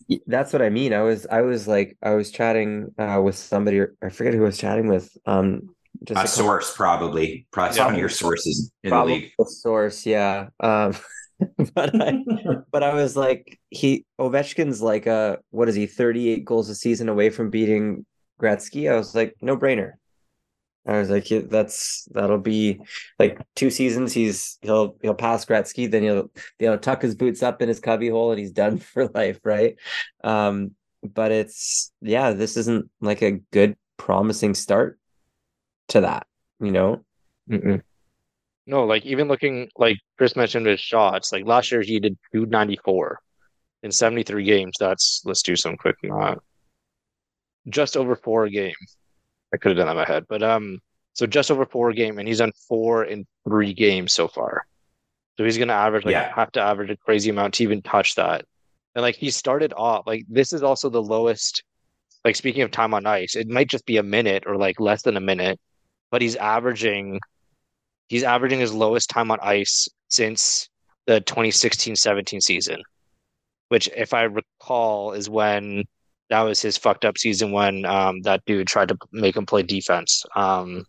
[0.09, 0.13] it.
[0.15, 0.93] it's That's what I mean.
[0.93, 4.43] I was I was like I was chatting uh, with somebody or I forget who
[4.43, 5.09] I was chatting with.
[5.25, 5.69] Um
[6.03, 7.47] just a couple- source, probably.
[7.51, 9.31] Probably some of your sources in the probably league.
[9.39, 10.49] the source, yeah.
[10.59, 10.93] Um
[11.73, 12.23] but I
[12.71, 17.09] but I was like he Ovechkin's like a what is he 38 goals a season
[17.09, 18.05] away from beating
[18.41, 18.91] Gretzky.
[18.91, 19.93] I was like no brainer.
[20.87, 22.79] I was like, yeah, that's that'll be
[23.19, 24.13] like two seasons.
[24.13, 27.81] He's he'll he'll pass Gretzky, then he'll you know tuck his boots up in his
[27.81, 29.75] cubby hole, and he's done for life, right?
[30.23, 30.71] Um,
[31.03, 34.97] but it's yeah, this isn't like a good, promising start
[35.89, 36.25] to that,
[36.61, 37.03] you know.
[37.49, 37.81] Mm-mm.
[38.69, 43.19] No, like even looking like Chris mentioned his shots, like last year he did 294
[43.83, 44.73] in 73 games.
[44.79, 46.37] That's let's do some quick math.
[47.69, 48.75] Just over four a game.
[49.53, 50.79] I could have done that in my head, but um,
[51.13, 54.65] so just over four a game, and he's done four in three games so far.
[55.37, 56.33] So he's gonna average like Yeah.
[56.35, 58.43] have to average a crazy amount to even touch that.
[58.95, 61.63] And like he started off like this is also the lowest.
[62.25, 65.03] Like speaking of time on ice, it might just be a minute or like less
[65.03, 65.57] than a minute,
[66.11, 67.21] but he's averaging
[68.07, 70.69] he's averaging his lowest time on ice since
[71.07, 72.81] the 2016-17 season
[73.69, 75.83] which if i recall is when
[76.29, 79.63] that was his fucked up season when um that dude tried to make him play
[79.63, 80.83] defense um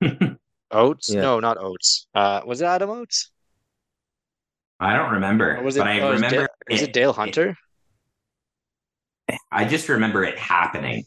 [0.70, 1.20] oates Yeah.
[1.22, 3.30] no not oates uh was it adam oates
[4.80, 6.36] I don't remember, or was it, but I oh, remember.
[6.40, 7.56] dale, was it dale hunter
[9.50, 11.04] I just remember it happening.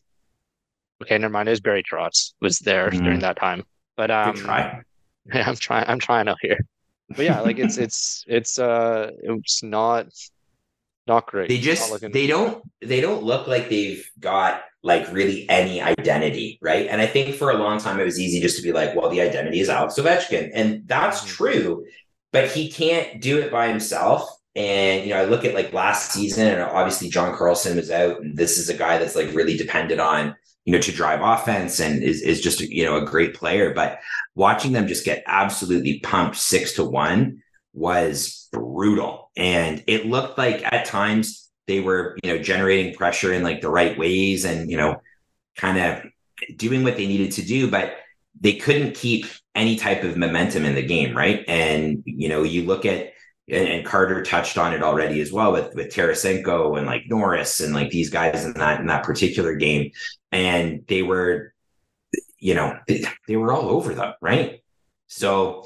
[1.03, 3.03] okay never mind it was barry trotz was there Mhm.
[3.03, 3.63] during that time
[3.97, 4.81] but um Good try.
[5.47, 6.59] i'm trying i'm trying out here
[7.09, 10.07] but yeah like it's it's it's uh it's not
[11.07, 15.81] not great They just they don't they don't look like they've got like really any
[15.81, 16.87] identity, right?
[16.87, 19.09] And I think for a long time it was easy just to be like, well,
[19.09, 21.27] the identity is Alex Ovechkin, and that's Mhm.
[21.27, 21.85] true,
[22.31, 24.29] but he can't do it by himself.
[24.55, 28.21] And you know, I look at like last season, and obviously John Carlson was out,
[28.21, 30.35] and this is a guy that's like really dependent on
[30.67, 33.73] you know to drive offense and is is just you know a great player.
[33.73, 33.99] But
[34.35, 37.41] watching them just get absolutely pumped six to one
[37.73, 43.43] was brutal, and it looked like at times they were you know generating pressure in
[43.43, 45.01] like the right ways and you know
[45.55, 46.03] kind of
[46.57, 47.95] doing what they needed to do, but
[48.39, 49.25] they couldn't keep
[49.55, 51.45] any type of momentum in the game, right?
[51.47, 53.13] And you know, you look at
[53.49, 57.59] and, and Carter touched on it already as well with with Tarasenko and like Norris
[57.59, 59.91] and like these guys in that in that particular game,
[60.31, 61.53] and they were,
[62.39, 64.61] you know, they, they were all over them, right?
[65.07, 65.65] So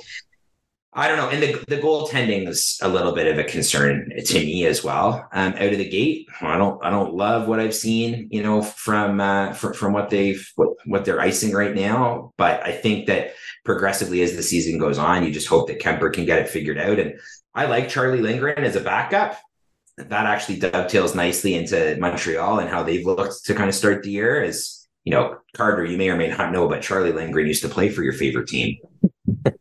[0.94, 4.40] I don't know, and the the goaltending is a little bit of a concern to
[4.40, 5.28] me as well.
[5.32, 8.62] Um, out of the gate, I don't I don't love what I've seen, you know,
[8.62, 12.34] from uh, from, from what they've what, what they're icing right now.
[12.38, 16.12] But I think that progressively as the season goes on, you just hope that Kuemper
[16.12, 17.00] can get it figured out.
[17.00, 17.14] And
[17.54, 19.38] I like Charlie Lindgren as a backup.
[19.98, 24.12] That actually dovetails nicely into Montreal and how they've looked to kind of start the
[24.12, 24.42] year.
[24.42, 27.70] As you know, Carter, you may or may not know, but Charlie Lindgren used to
[27.70, 28.78] play for your favorite team.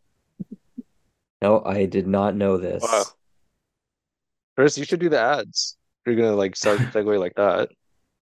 [1.41, 2.83] No, I did not know this.
[2.83, 3.03] Wow.
[4.55, 5.75] Chris, you should do the ads.
[6.05, 7.69] You're gonna like start segue like that.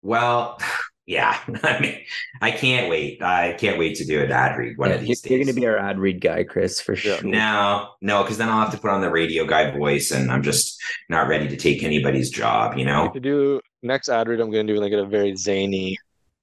[0.02, 0.58] Well,
[1.06, 1.38] yeah.
[1.63, 1.98] I mean,
[2.42, 3.22] I can't wait.
[3.22, 5.48] I can't wait to do an ad read one Yeah, of you- these you're going
[5.54, 7.22] to be our ad read guy, Chris, for sure.
[7.24, 10.44] No, no, because then I'll have to put on the radio guy voice, and I'm
[10.44, 12.78] just not ready to take anybody's job.
[12.78, 13.12] You know.
[13.13, 15.98] To do next ad read, I'm gonna do like a very zany,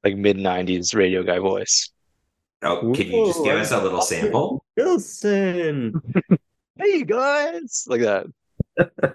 [0.05, 1.91] like mid '90s radio guy voice.
[2.63, 4.65] Oh, could you just give us a little sample?
[4.77, 6.01] Wilson.
[6.79, 8.25] Hey guys, like that.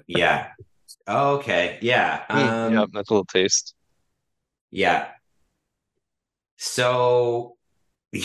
[0.05, 0.49] Yeah.
[1.07, 1.79] Okay.
[1.81, 2.23] Yeah.
[2.29, 3.73] Um, yep, that's a little taste.
[4.69, 5.07] Yeah.
[6.57, 7.57] So.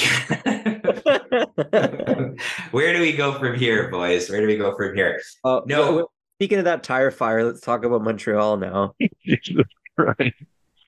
[2.70, 4.30] Where do we go from here, boys?
[4.30, 5.20] Where do we go from here?
[5.44, 5.76] Oh, No.
[5.76, 6.06] w- w-
[6.38, 8.94] Speaking of that tire fire, let's talk about Montreal now.
[9.26, 9.64] Jesus
[9.98, 10.34] Christ.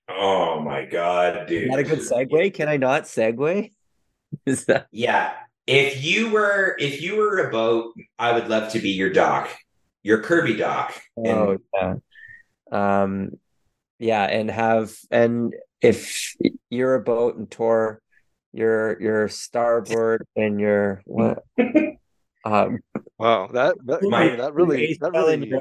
[0.09, 1.65] Oh my god, dude!
[1.65, 2.55] Is that a good segue?
[2.55, 3.71] Can I not segue?
[4.47, 5.33] Is that Yeah.
[5.67, 9.51] If you were if you were a boat, I would love to be your dock.
[10.03, 10.99] Your Kirby dock.
[11.17, 11.95] And- oh yeah.
[12.73, 13.33] Um
[13.99, 16.35] yeah, and have and if
[16.71, 18.01] you're a boat and tour
[18.53, 21.43] your your starboard and your what
[22.45, 22.79] um
[23.19, 25.61] Wow, that that, My- that really that really your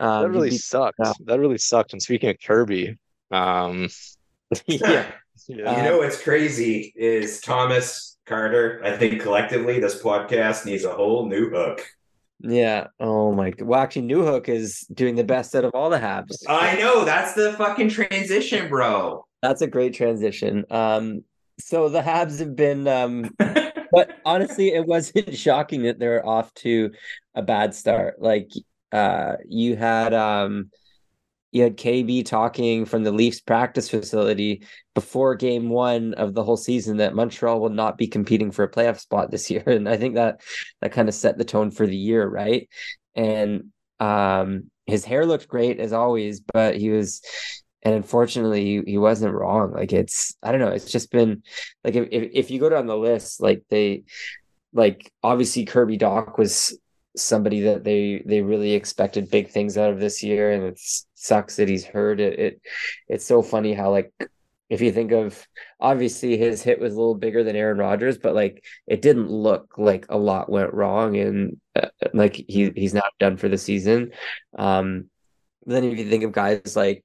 [0.00, 0.96] um, that really be- sucked.
[0.98, 1.12] yeah.
[1.26, 1.92] That really sucked.
[1.92, 2.96] And speaking of Kirby,
[3.30, 3.88] um,
[4.66, 5.06] yeah.
[5.46, 8.80] yeah, you know what's crazy is Thomas Carter.
[8.84, 11.86] I think collectively this podcast needs a whole new hook.
[12.40, 12.88] Yeah.
[13.00, 13.66] Oh my god.
[13.66, 16.36] Well, actually, Newhook is doing the best out of all the Habs.
[16.48, 19.24] I know that's the fucking transition, bro.
[19.42, 20.64] That's a great transition.
[20.70, 21.24] Um,
[21.58, 26.92] so the Habs have been um but honestly, it wasn't shocking that they're off to
[27.34, 28.20] a bad start.
[28.20, 28.50] Like
[28.92, 30.70] uh you had um
[31.50, 34.62] you had KB talking from the Leafs practice facility
[34.94, 38.70] before game one of the whole season that Montreal will not be competing for a
[38.70, 39.64] playoff spot this year.
[39.66, 40.40] And I think that
[40.80, 42.68] that kind of set the tone for the year, right?
[43.14, 47.22] And um his hair looked great as always, but he was
[47.82, 49.72] and unfortunately he, he wasn't wrong.
[49.72, 51.42] Like it's I don't know, it's just been
[51.84, 54.04] like if, if you go down the list, like they
[54.72, 56.78] like obviously Kirby Dach was
[57.16, 60.80] somebody that they they really expected big things out of this year and it
[61.18, 62.20] sucks that he's hurt.
[62.20, 62.60] It, it
[63.08, 64.12] it's so funny how like
[64.70, 65.46] if you think of
[65.80, 69.74] obviously his hit was a little bigger than Aaron Rodgers but like it didn't look
[69.78, 74.12] like a lot went wrong and uh, like he he's not done for the season.
[74.58, 75.06] Um
[75.66, 77.04] then if you think of guys like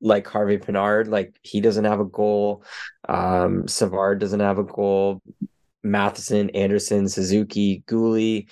[0.00, 2.64] like Harvey Pinard like he doesn't have a goal.
[3.08, 5.22] Um Savard doesn't have a goal
[5.84, 8.48] Matheson, Anderson, Suzuki, Guhle,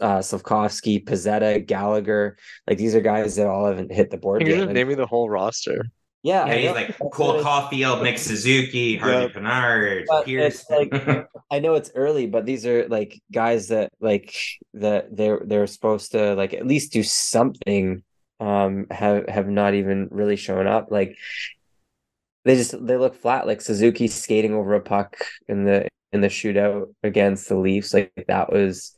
[0.00, 2.36] uh, Slafkovsky, Pezzetta, Gallagher.
[2.68, 4.58] Like these are guys that all haven't hit the board You're yet.
[4.62, 5.86] gonna name me the whole roster.
[6.22, 9.32] Yeah, Yeah, he's like That's Cole what it- Caulfield, Nick Suzuki, Harvey Yep.
[9.34, 10.60] Pinard, But Pierce.
[10.62, 14.34] it's like I know it's early, but these are like guys that like
[14.72, 18.02] that they're they're supposed to like at least do something.
[18.40, 20.88] Um, have have not even really shown up.
[20.90, 21.16] Like
[22.44, 23.46] they just they look flat.
[23.46, 25.16] Like Suzuki skating over a puck
[25.48, 27.92] in the in the shootout against the Leafs.
[27.92, 28.96] Like that was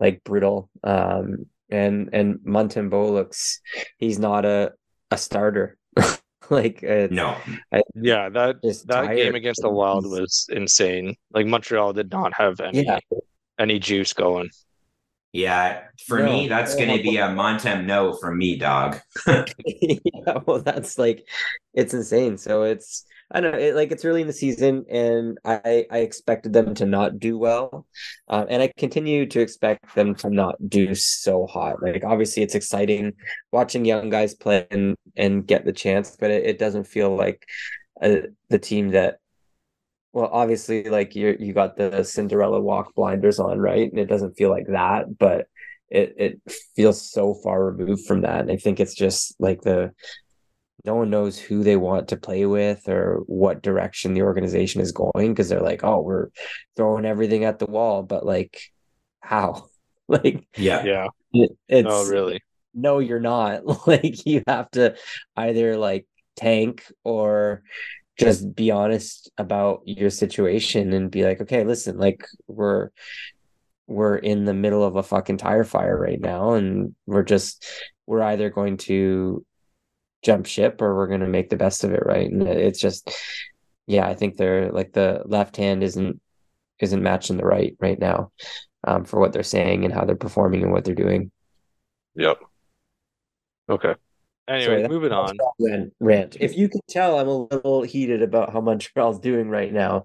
[0.00, 0.70] like brutal.
[0.84, 3.60] Um, and and Montembeault looks
[3.98, 4.72] he's not a
[5.10, 5.76] a starter.
[6.50, 7.36] like it's no,
[7.94, 11.16] Yeah, that that game against the Wild was insane.
[11.32, 13.00] Like Montreal did not have any yeah.
[13.58, 14.50] any juice going.
[15.32, 16.26] yeah, for No.
[16.26, 18.98] me, that's going to be a Montem no from me, dog.
[19.26, 21.26] yeah, well, that's like
[21.74, 22.38] it's insane.
[22.38, 25.98] So it's I don't know, it, like it's early in the season, and I I
[25.98, 27.86] expected them to not do well,
[28.28, 31.82] um, and I continue to expect them to not do so hot.
[31.82, 33.14] Like obviously, it's exciting
[33.50, 37.48] watching young guys play and and get the chance, but it, it doesn't feel like
[38.02, 38.16] uh,
[38.50, 39.18] the team that.
[40.12, 43.90] Well, obviously, like you you got the Cinderella walk blinders on, right?
[43.90, 45.46] And it doesn't feel like that, but
[45.88, 48.40] it it feels so far removed from that.
[48.40, 49.92] And I think it's just like the
[50.84, 54.92] no one knows who they want to play with or what direction the organization is
[54.92, 56.28] going because they're like, oh, we're
[56.76, 58.60] throwing everything at the wall, but like
[59.20, 59.68] how?
[60.08, 60.84] Like Yeah.
[60.84, 61.06] Yeah.
[61.32, 62.40] it- it's Oh, really?
[62.74, 63.62] no, you're not.
[63.86, 64.96] Like you have to
[65.36, 67.62] either like tank or
[68.18, 72.90] just be honest about your situation and be like, okay, listen, like we're
[73.86, 77.64] we're in the middle of a fucking tire fire right now and we're just
[78.06, 79.44] we're either going to
[80.22, 82.30] jump ship or we're going to make the best of it, right?
[82.30, 83.10] And it's just
[83.86, 86.20] yeah, I think they're like the left hand isn't
[86.78, 88.32] isn't matching the right right now
[88.84, 91.30] um, for what they're saying and how they're performing and what they're doing.
[92.16, 92.38] Yep.
[93.68, 93.94] Okay.
[94.48, 95.36] Anyway, Sorry, moving on.
[95.60, 96.36] Rant, rant.
[96.40, 100.04] If you can tell, I'm a little heated about how Montreal's doing right now.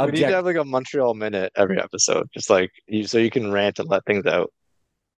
[0.00, 3.30] We need to have like a Montreal minute every episode, just like you, so you
[3.30, 4.52] can rant and let things out.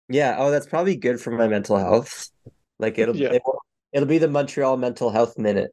[0.10, 0.36] yeah.
[0.38, 2.30] Oh, that's probably good for my mental health.
[2.80, 3.34] Like it'll Yeah.
[3.34, 5.72] it'll, it'll be the Montreal mental health minute.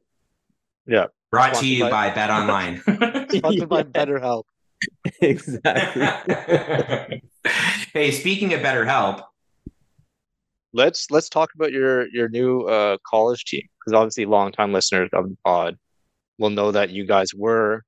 [0.85, 1.07] Yeah.
[1.31, 2.81] Brought to you Sponsored by Bet Online.
[3.31, 4.43] Sponsored by BetterHelp.
[5.21, 7.21] exactly.
[7.93, 9.23] hey, speaking of BetterHelp,
[10.73, 15.27] Let's let's talk about your your new uh college team because obviously longtime listeners of
[15.29, 15.77] the pod
[16.37, 17.83] will know that you guys were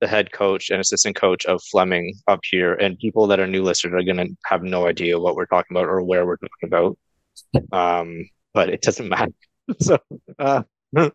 [0.00, 3.62] the head coach and assistant coach of Fleming up here, and people that are new
[3.62, 6.98] listeners are gonna have no idea what we're talking about or where we're talking about.
[7.72, 9.32] Um, but it doesn't matter.
[9.80, 9.98] so,
[10.38, 10.62] uh,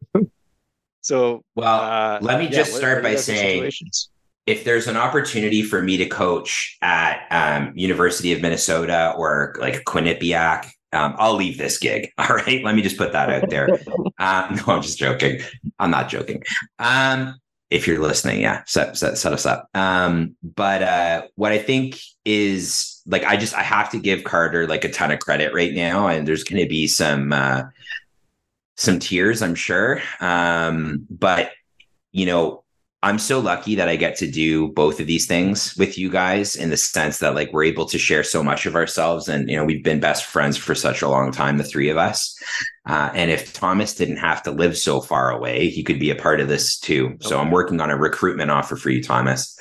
[1.01, 4.09] so well, uh, let me yeah, just start by saying situations?
[4.45, 9.83] if there's an opportunity for me to coach at um, University of Minnesota or like
[9.85, 12.11] Quinnipiac, um, I'll leave this gig.
[12.17, 13.69] All right, let me just put that out there.
[14.17, 15.41] Uh, no, I'm just joking.
[15.79, 16.43] I'm not joking.
[17.69, 19.69] If you're listening, yeah, set, set, set us up.
[19.73, 24.67] Um, but uh, what I think is like, I just I have to give Carter
[24.67, 27.63] like a ton of credit right now, and there's going to be some uh,
[28.75, 30.01] some tears, I'm sure.
[30.19, 31.51] Um, but
[32.11, 32.64] you know,
[33.05, 36.55] I'm so lucky that I get to do both of these things with you guys
[36.55, 39.55] in the sense that like we're able to share so much of ourselves and you
[39.55, 42.35] know we've been best friends for such a long time the three of us.
[42.87, 46.15] Uh, and if Thomas didn't have to live so far away he could be a
[46.15, 47.15] part of this too.
[47.21, 49.55] So I'm working on a recruitment offer for you Thomas.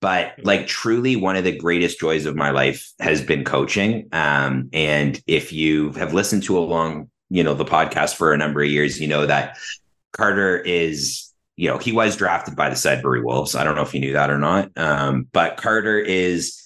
[0.00, 4.06] But like truly one of the greatest joys of my life has been coaching.
[4.12, 8.62] Um, and if you have listened to along you know the podcast for a number
[8.62, 9.58] of years you know that
[10.12, 11.23] Carter is
[11.56, 13.54] you know, he was drafted by the Sudbury Wolves.
[13.54, 14.70] I don't know if you knew that or not.
[14.76, 16.60] Um, but Carter is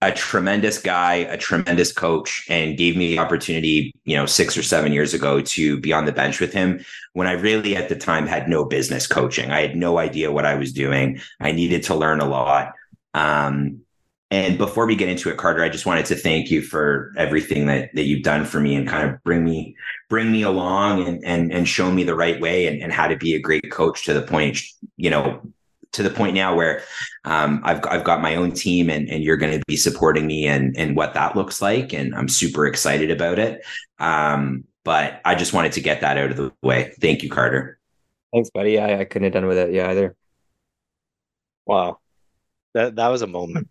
[0.00, 4.62] a tremendous guy, a tremendous coach, and gave me the opportunity, you know, six or
[4.62, 6.84] seven years ago to be on the bench with him
[7.14, 9.50] when I really at the time had no business coaching.
[9.50, 11.20] I had no idea what I was doing.
[11.40, 12.74] I needed to learn a lot.
[13.12, 13.80] Um,
[14.30, 17.66] and before we get into it, Carter, I just wanted to thank you for everything
[17.66, 19.74] that that you've done for me and kind of bring me
[20.10, 23.16] bring me along and and and show me the right way and, and how to
[23.16, 24.58] be a great coach to the point,
[24.96, 25.40] you know,
[25.92, 26.82] to the point now where
[27.24, 30.46] um, I've I've got my own team and and you're going to be supporting me
[30.46, 33.64] and and what that looks like, and I'm super excited about it.
[33.98, 36.92] Um, but I just wanted to get that out of the way.
[37.00, 37.78] Thank you, Carter.
[38.34, 38.78] Thanks, buddy.
[38.78, 40.14] I, I couldn't have done without you either.
[41.64, 41.98] Wow,
[42.74, 43.68] that that was a moment.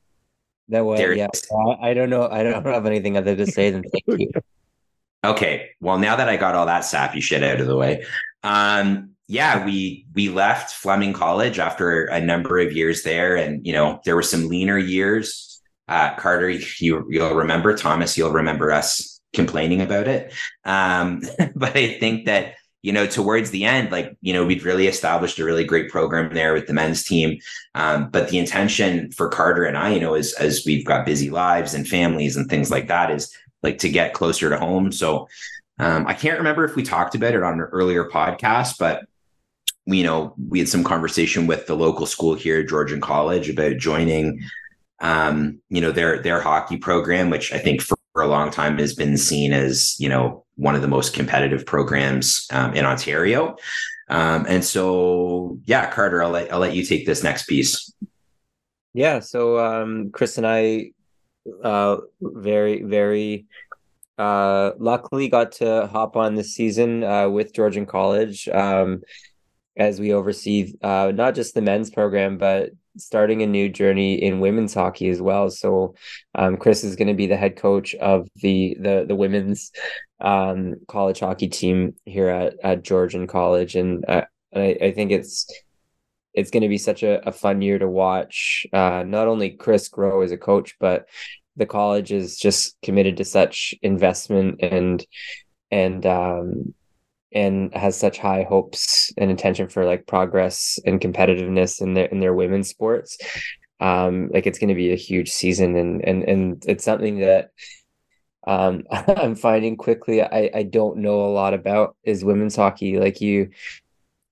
[0.70, 1.28] That was There yeah.
[1.82, 2.28] I, I don't know.
[2.30, 4.32] I don't have anything other to say than thank you.
[5.26, 5.72] Okay.
[5.82, 8.06] Well, now that I got all that sappy shit out of the way,
[8.44, 13.74] um, yeah, we we left Fleming College after a number of years there, and you
[13.74, 15.60] know there were some leaner years.
[15.88, 20.34] Uh, Carter, you you'll remember Thomas, you'll remember us complaining about it.
[20.64, 21.22] Um,
[21.56, 25.40] but I think that you know towards the end, like you know, we'd really established
[25.40, 27.40] a really great program there with the men's team.
[27.76, 31.30] Um, but the intention for Carter and I, you know, as as we've got busy
[31.30, 34.92] lives and families and things like that, is like to get closer to home.
[34.92, 35.28] So
[35.80, 39.06] um, I can't remember if we talked about it on an earlier podcast, but
[39.86, 44.42] you know, we had some conversation with the local school here, Georgian College, about joining,
[45.00, 48.80] um, you know, their their hockey program, which I think for, for a long time
[48.80, 53.56] has been seen as you know one of the most competitive programs um, in Ontario.
[54.10, 57.94] Um, and so, yeah, Carter, I'll let I'll let you take this next piece.
[58.96, 60.94] Yeah, so um Chris and I
[61.64, 63.46] uh very very
[64.18, 69.04] uh luckily got to hop on this season uh with Georgian College um
[69.78, 74.40] as we oversee uh not just the men's program but starting a new journey in
[74.40, 75.50] women's hockey as well.
[75.50, 75.96] So
[76.36, 79.72] um Chris is going to be the head coach of the the the women's
[80.20, 84.24] um college hockey team here at at Georgian College and uh,
[84.56, 85.46] I I think it's
[86.34, 89.90] it's going to be such a, a fun year to watch uh, not only Chris
[89.90, 91.08] grow as a coach, but
[91.56, 95.04] the college is just committed to such investment and
[95.72, 96.76] and um,
[97.34, 102.20] and has such high hopes and intention for like progress and competitiveness in their in
[102.20, 103.18] their women's sports.
[103.80, 107.52] Um, like it's going to be a huge season, and and and it's something that
[108.46, 110.22] um, I'm finding quickly.
[110.22, 113.00] I I don't know a lot about is women's hockey.
[113.00, 113.50] Like you,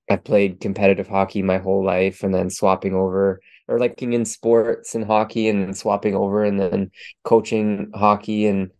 [0.09, 4.25] I've played competitive hockey my whole life and then swapping over or like being in
[4.25, 6.91] sports and hockey and then swapping over and then
[7.23, 8.71] coaching hockey and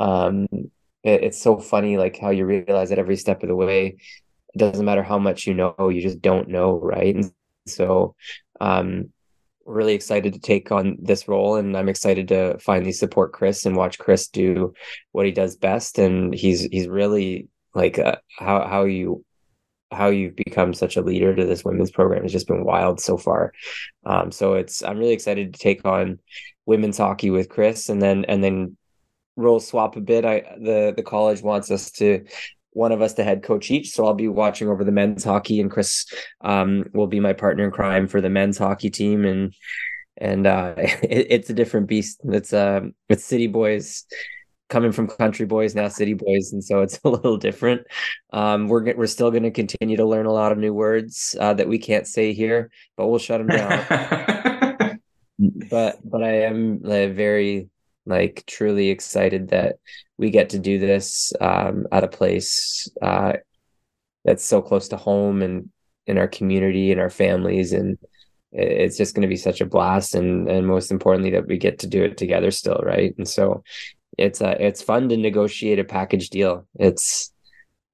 [0.00, 0.48] um
[1.02, 3.96] it, it's so funny like how you realize that every step of the way
[4.54, 7.32] it doesn't matter how much you know you just don't know right and
[7.66, 8.14] so
[8.60, 9.10] um
[9.64, 13.76] really excited to take on this role and I'm excited to finally support Chris and
[13.76, 14.74] watch Chris do
[15.12, 19.24] what he does best and he's he's really like uh, how how you
[19.90, 23.16] how you've become such a leader to this women's program has just been wild so
[23.16, 23.52] far.
[24.04, 26.18] Um, so it's I'm really excited to take on
[26.66, 28.76] women's hockey with Chris, and then and then
[29.36, 30.24] role swap a bit.
[30.24, 32.24] I the the college wants us to
[32.74, 35.60] one of us to head coach each, so I'll be watching over the men's hockey,
[35.60, 36.06] and Chris
[36.40, 39.54] um, will be my partner in crime for the men's hockey team, and
[40.16, 42.20] and uh, it, it's a different beast.
[42.24, 44.06] It's um it's city boys
[44.72, 46.52] coming from country boys now city boys.
[46.52, 47.82] And so it's a little different.
[48.32, 51.54] Um, we're we're still going to continue to learn a lot of new words uh,
[51.54, 54.98] that we can't say here but we'll shut them down.
[55.70, 57.68] But but i am uh, very
[58.06, 59.76] like truly excited that
[60.18, 63.34] we get to do this um, at a place uh,
[64.24, 65.70] that's so close to home and
[66.06, 67.98] in our community and our families and
[68.50, 71.78] it's just going to be such a blast and and most importantly that we get
[71.78, 73.62] to do it together still right and so
[74.18, 76.66] it's uh, it's fun to negotiate a package deal.
[76.78, 77.31] It's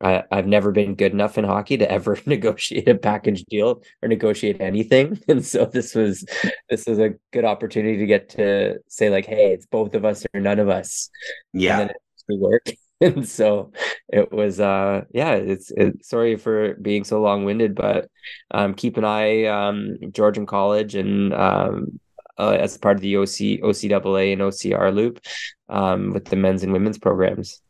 [0.01, 4.09] I, I've never been good enough in hockey to ever negotiate a package deal or
[4.09, 6.24] negotiate anything, and so this was
[6.68, 10.24] this was a good opportunity to get to say like, hey, it's both of us
[10.34, 11.11] or none of us.
[11.53, 11.80] yeah.
[11.80, 11.96] and then
[12.30, 12.78] actually.
[13.01, 13.70] And so
[14.09, 18.11] it was uh yeah it's it, sorry for being so long-winded but
[18.51, 22.01] um keep an eye um Georgian College and um
[22.38, 25.20] uh, as part of the OC OCAA and OCR loop
[25.68, 27.61] um, with the men's and women's programs.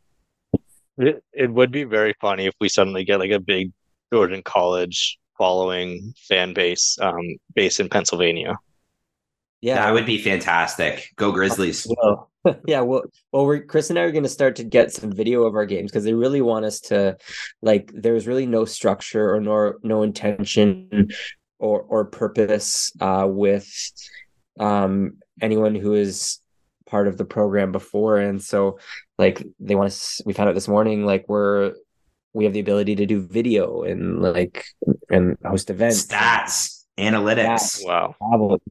[0.99, 3.71] It, it would be very funny if we suddenly get like a big
[4.13, 8.57] Georgian College following fan base um based in Pennsylvania.
[9.61, 11.11] Yeah, That would be fantastic.
[11.15, 11.87] Go Grizzlies.
[12.01, 12.29] Well,
[12.65, 15.43] yeah, well, well, we're Chris and I are going to start to get some video
[15.43, 17.17] of our games because they really want us to,
[17.61, 21.09] like, there's really no structure or no no intention
[21.59, 23.67] or or purpose uh, with
[24.57, 26.39] um, anyone who is
[26.85, 28.79] part of the program before, and so
[29.19, 30.21] like they want us.
[30.25, 31.73] We found out this morning, like we're
[32.33, 34.65] we have the ability to do video and like
[35.09, 37.85] and host events, Stats, analytics.
[37.85, 38.15] Wow.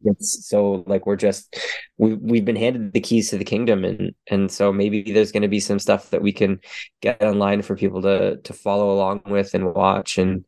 [0.05, 1.57] It's so like we're just
[1.99, 5.43] we we've been handed the keys to the kingdom and and so maybe there's going
[5.43, 6.61] to be some stuff that we can
[7.03, 10.45] get online for people to to follow along with and watch and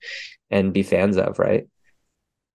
[0.51, 1.67] and be fans of, right?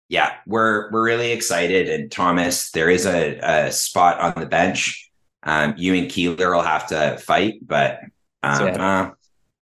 [0.07, 1.89] yeah, we're we're really excited.
[1.89, 5.04] And Thomas, there is a, a spot on the bench.
[5.45, 7.99] Um, you and Keeler will have to fight, but
[8.43, 9.01] um, Yeah.
[9.01, 9.11] uh,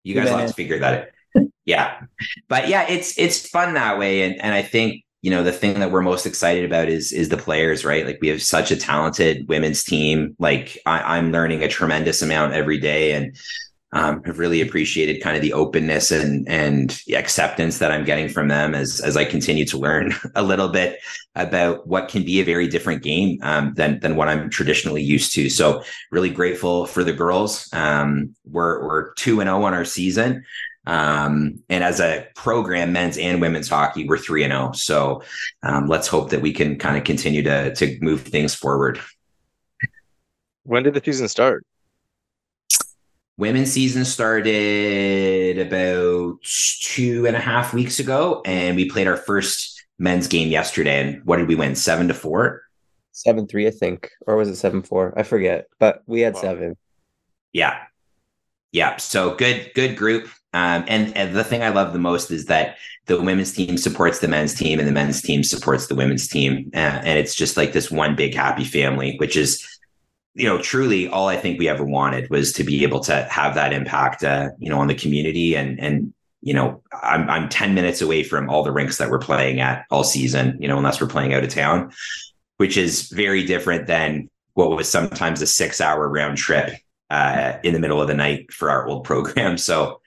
[0.04, 1.46] you guys will have to figure that out.
[1.66, 2.02] yeah,
[2.48, 5.80] but yeah, it's it's fun that way, and and I think you know the thing
[5.80, 8.06] that we're most excited about is is the players, right?
[8.06, 10.36] Like we have such a talented women's team.
[10.40, 13.36] Like I, I'm learning a tremendous amount every day, and
[13.94, 18.48] um, have really appreciated kind of the openness and and acceptance that I'm getting from
[18.48, 21.00] them as as I continue to learn a little bit
[21.36, 25.34] about what can be a very different game um, than than what I'm traditionally used
[25.36, 25.50] to.
[25.50, 27.70] So really grateful for the girls.
[27.74, 30.46] Um, we're we're two and zero on our season.
[30.88, 34.72] Um, and as a program, men's and women's hockey, we're three and zero.
[34.72, 35.22] So
[35.64, 39.00] um, let's hope that we can kind of continue to to move things forward.
[40.64, 41.66] When did the season start?
[43.42, 49.84] Women's season started about two and a half weeks ago, and we played our first
[49.98, 51.02] men's game yesterday.
[51.02, 51.74] And what did we win?
[51.74, 52.62] Seven to four.
[53.14, 55.16] Seven three, I think, or was it seven four?
[55.18, 56.42] I forget, but we had Wow.
[56.42, 56.78] seven.
[57.52, 57.80] Yeah,
[58.72, 58.98] yeah.
[58.98, 60.26] So good, good group.
[60.54, 62.78] Um, and and the thing I love the most is that
[63.08, 66.70] the women's team supports the men's team, and the men's team supports the women's team,
[66.76, 69.68] uh, and it's just like this one big happy family, which is
[70.34, 73.56] you know, truly all I think we ever wanted was to be able to have
[73.56, 75.56] that impact, uh, you know, on the community.
[75.56, 79.20] And, and, you know, I'm, I'm 10 minutes away from all the rinks that we're
[79.20, 81.92] playing at all season, you know, unless we're playing out of town,
[82.58, 86.76] which is very different than what was sometimes a six hour round trip,
[87.10, 89.58] uh, in the middle of the night for our old program.
[89.58, 90.00] So,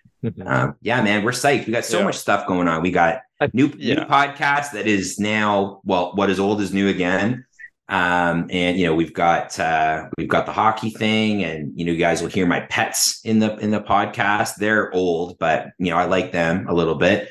[0.47, 1.67] um, yeah, man, we're psyched.
[1.67, 2.05] We got so Yeah.
[2.05, 2.81] much stuff going on.
[2.81, 3.21] We got
[3.53, 3.97] new, yeah.
[3.97, 7.45] new podcast that is now, well, what is old is new again
[7.91, 11.93] um and you know we've got uh we've got the hockey thing and you know
[11.93, 15.91] you guys will hear my pets in the in the podcast they're old but you
[15.91, 17.29] know i like them a little bit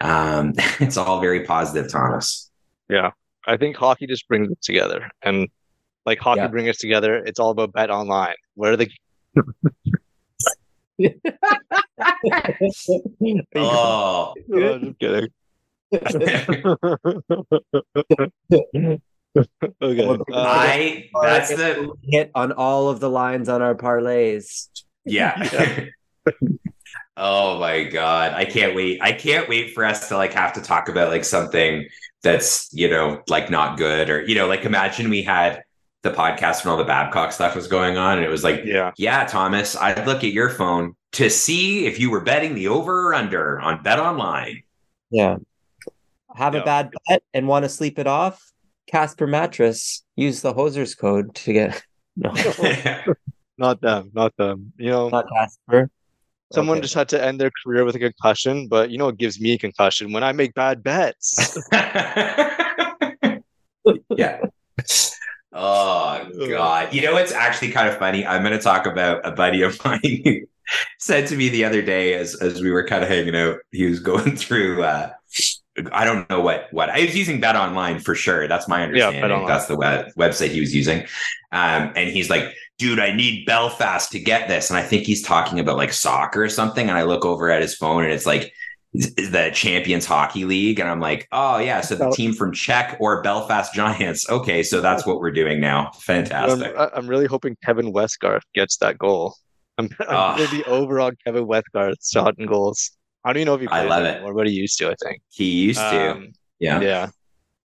[0.00, 2.50] um it's all very positive thomas
[2.88, 3.12] Yeah,
[3.46, 5.48] I think hockey just brings us together, and
[6.04, 6.48] like hockey Yeah.
[6.48, 7.22] bring us together.
[7.24, 8.34] It's all about bet online.
[8.54, 8.88] Where are the
[13.56, 15.28] oh No, I'm just kidding.
[19.82, 20.18] okay.
[20.32, 24.68] I that's the hit on all of the lines on our parlays.
[25.04, 25.86] yeah
[27.16, 30.60] oh my god i can't wait i can't wait for us to like have to
[30.62, 31.86] talk about like something
[32.22, 35.62] that's you know like not good or you know like imagine we had
[36.02, 38.92] the podcast when all the babcock stuff was going on and it was like yeah.
[38.96, 43.08] yeah thomas i'd look at your phone to see if you were betting the over
[43.08, 44.62] or under on bet online
[45.10, 45.36] Yeah.
[46.34, 46.62] Have Yeah.
[46.62, 48.51] a bad bet and want to sleep it off?
[48.92, 50.04] Casper mattress.
[50.16, 51.82] Use the hosers code to get
[52.16, 52.32] no
[53.58, 54.10] Not them.
[54.14, 54.72] Not them.
[54.76, 55.90] You know, not Casper.
[56.52, 56.82] someone Okay.
[56.82, 59.52] just had to end their career with a concussion, but you know what gives me
[59.52, 61.58] a concussion when I make bad bets.
[64.10, 64.40] yeah.
[65.52, 66.92] Oh God.
[66.94, 68.26] You know what's actually kind of funny?
[68.26, 70.40] I'm gonna talk about a buddy of mine who
[70.98, 73.86] said to me the other day as as we were kind of hanging out, he
[73.86, 75.10] was going through uh
[75.92, 78.46] I don't know what what I was using Bet Online for sure.
[78.46, 79.22] That's my understanding.
[79.22, 79.46] BetOnline.
[79.48, 81.00] That's the web, website he was using.
[81.52, 84.68] Um, and he's like, dude, I need Belfast to get this.
[84.70, 86.88] And I think he's talking about like soccer or something.
[86.88, 88.52] And I look over at his phone and it's like
[88.92, 90.78] the Champions Hockey League.
[90.78, 92.12] And I'm like, oh yeah, so the Oh.
[92.12, 94.28] team from Czech or Belfast Giants.
[94.28, 95.86] Okay, so that's what we're doing now.
[95.86, 96.74] I'm, Fantastic.
[96.76, 99.36] I- I'm really hoping Kevin Westgarth gets that goal.
[99.78, 100.36] I'm, I'm Ah.
[100.36, 102.90] gonna be over on Kevin Westgarth's shot and goals.
[103.24, 104.06] I don't even know if he I plays love it.
[104.06, 105.22] anymore, but he used to, I think.
[105.30, 106.12] He used to.
[106.12, 106.80] Um, yeah.
[106.80, 107.08] yeah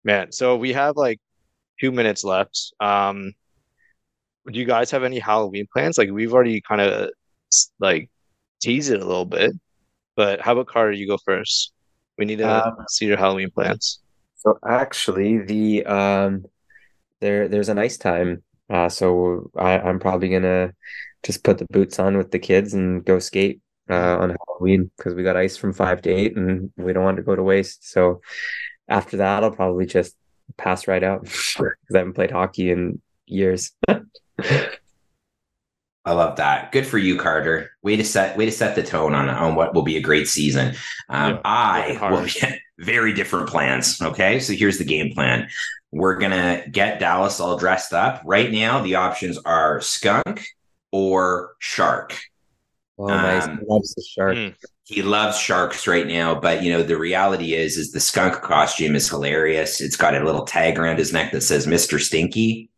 [0.04, 1.20] man so we have like
[1.80, 3.34] two minutes left um
[4.52, 7.10] do you guys have any halloween plans like we've already kind of
[7.80, 8.10] like
[8.62, 9.54] teased it a little bit
[10.16, 11.74] but how about carter you go first
[12.18, 14.00] we need to Um, see your halloween plans
[14.36, 16.46] So actually, the um,
[17.22, 18.44] there there's a nice time.
[18.70, 20.74] Uh, so I, I'm probably gonna
[21.24, 25.14] just put the boots on with the kids and go skate uh, on Halloween because
[25.14, 27.90] we got ice from five to eight and we don't want to go to waste.
[27.90, 28.22] So
[28.88, 30.16] after that, I'll probably just
[30.58, 33.72] pass right out because I haven't played hockey in years.
[36.06, 36.74] I love that.
[36.74, 37.72] Good for you, Carter.
[37.82, 40.28] Way to set way to set the tone on on what will be a great
[40.28, 40.76] season.
[41.10, 44.02] Um, Yeah, I will get very different plans.
[44.02, 45.48] Okay, so here's the game plan.
[45.92, 48.22] We're gonna get Dallas all dressed up.
[48.26, 50.46] Right now, the options are skunk
[50.92, 52.20] or shark.
[52.98, 53.46] Oh, nice.
[53.46, 54.36] Um, Loves the shark.
[54.38, 54.56] Mm.
[54.86, 58.96] he loves sharks right now but you know the reality is is the skunk costume
[58.96, 62.70] is hilarious it's got a little tag around his neck that says mr stinky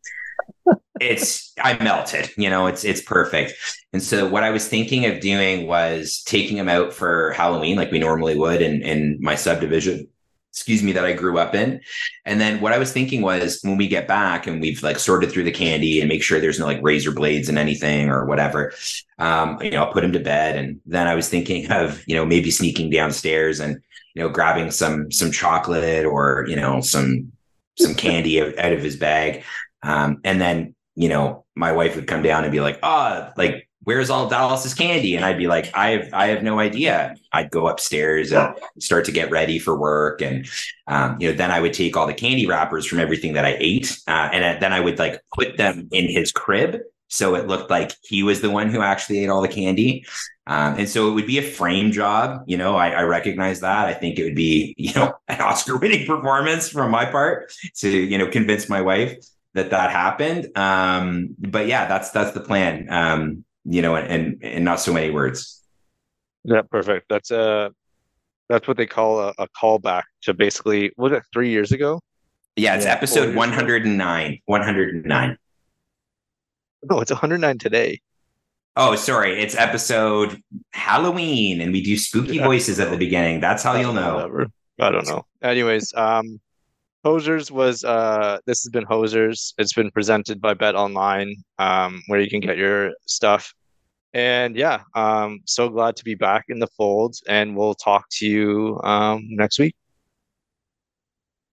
[1.00, 3.52] it's i melted you know it's it's perfect
[3.92, 7.90] and so what i was thinking of doing was taking him out for halloween like
[7.90, 10.06] we normally would in in my subdivision
[10.56, 11.80] excuse me that i grew up in
[12.24, 15.30] and then what i was thinking was when we get back and we've like sorted
[15.30, 18.72] through the candy and make sure there's no like razor blades in anything or whatever
[19.18, 20.56] um, you know, I'll put him to bed.
[20.56, 23.80] And then I was thinking of, you know, maybe sneaking downstairs and,
[24.14, 27.32] you know, grabbing some, some chocolate or, you know, some,
[27.78, 29.44] some candy out out of his bag.
[29.82, 33.65] Um, and then, you know, my wife would come down and be like, oh, like,
[33.86, 35.16] where's all Dallas's candy?
[35.16, 37.16] And I'd be like, I have, I have no idea.
[37.32, 40.20] I'd go upstairs and start to get ready for work.
[40.20, 40.48] And,
[40.86, 43.56] um, you know, then I would take all the candy wrappers from everything that I
[43.58, 43.98] ate.
[44.06, 47.92] Uh, and then I would like put them in his crib so it looked like
[48.02, 50.04] he was the one who actually ate all the candy.
[50.46, 52.42] Um, and so it would be a frame job.
[52.46, 53.86] You know, I, I recognize that.
[53.86, 57.88] I think it would be, you know, an Oscar winning performance from my part to,
[57.88, 59.24] you know, convince my wife
[59.54, 60.56] that that happened.
[60.56, 62.88] Um, but yeah, that's, that's the plan.
[62.90, 65.62] Um, you know, and, and not so many words.
[66.44, 67.06] Yeah, perfect.
[67.08, 67.72] That's a
[68.48, 72.00] that's what they call a, a callback to basically was it three years ago?
[72.54, 72.76] Yeah.
[72.76, 75.38] It's Yeah, episode 109, 109.
[76.88, 78.00] No, it's 109 today.
[78.76, 79.42] Oh, sorry.
[79.42, 80.40] It's episode
[80.72, 82.44] Halloween and we do spooky Yeah.
[82.44, 83.40] voices at the beginning.
[83.40, 84.14] That's how you'll know.
[84.16, 84.46] Whatever.
[84.80, 85.24] I don't know.
[85.42, 86.38] Anyways, um,
[87.06, 89.54] Hosers was uh, this has been Hosers.
[89.58, 93.54] It's been presented by Bet Online, um, where you can get your stuff.
[94.12, 98.26] And yeah, um, so glad to be back in the fold, and we'll talk to
[98.26, 99.76] you um next week.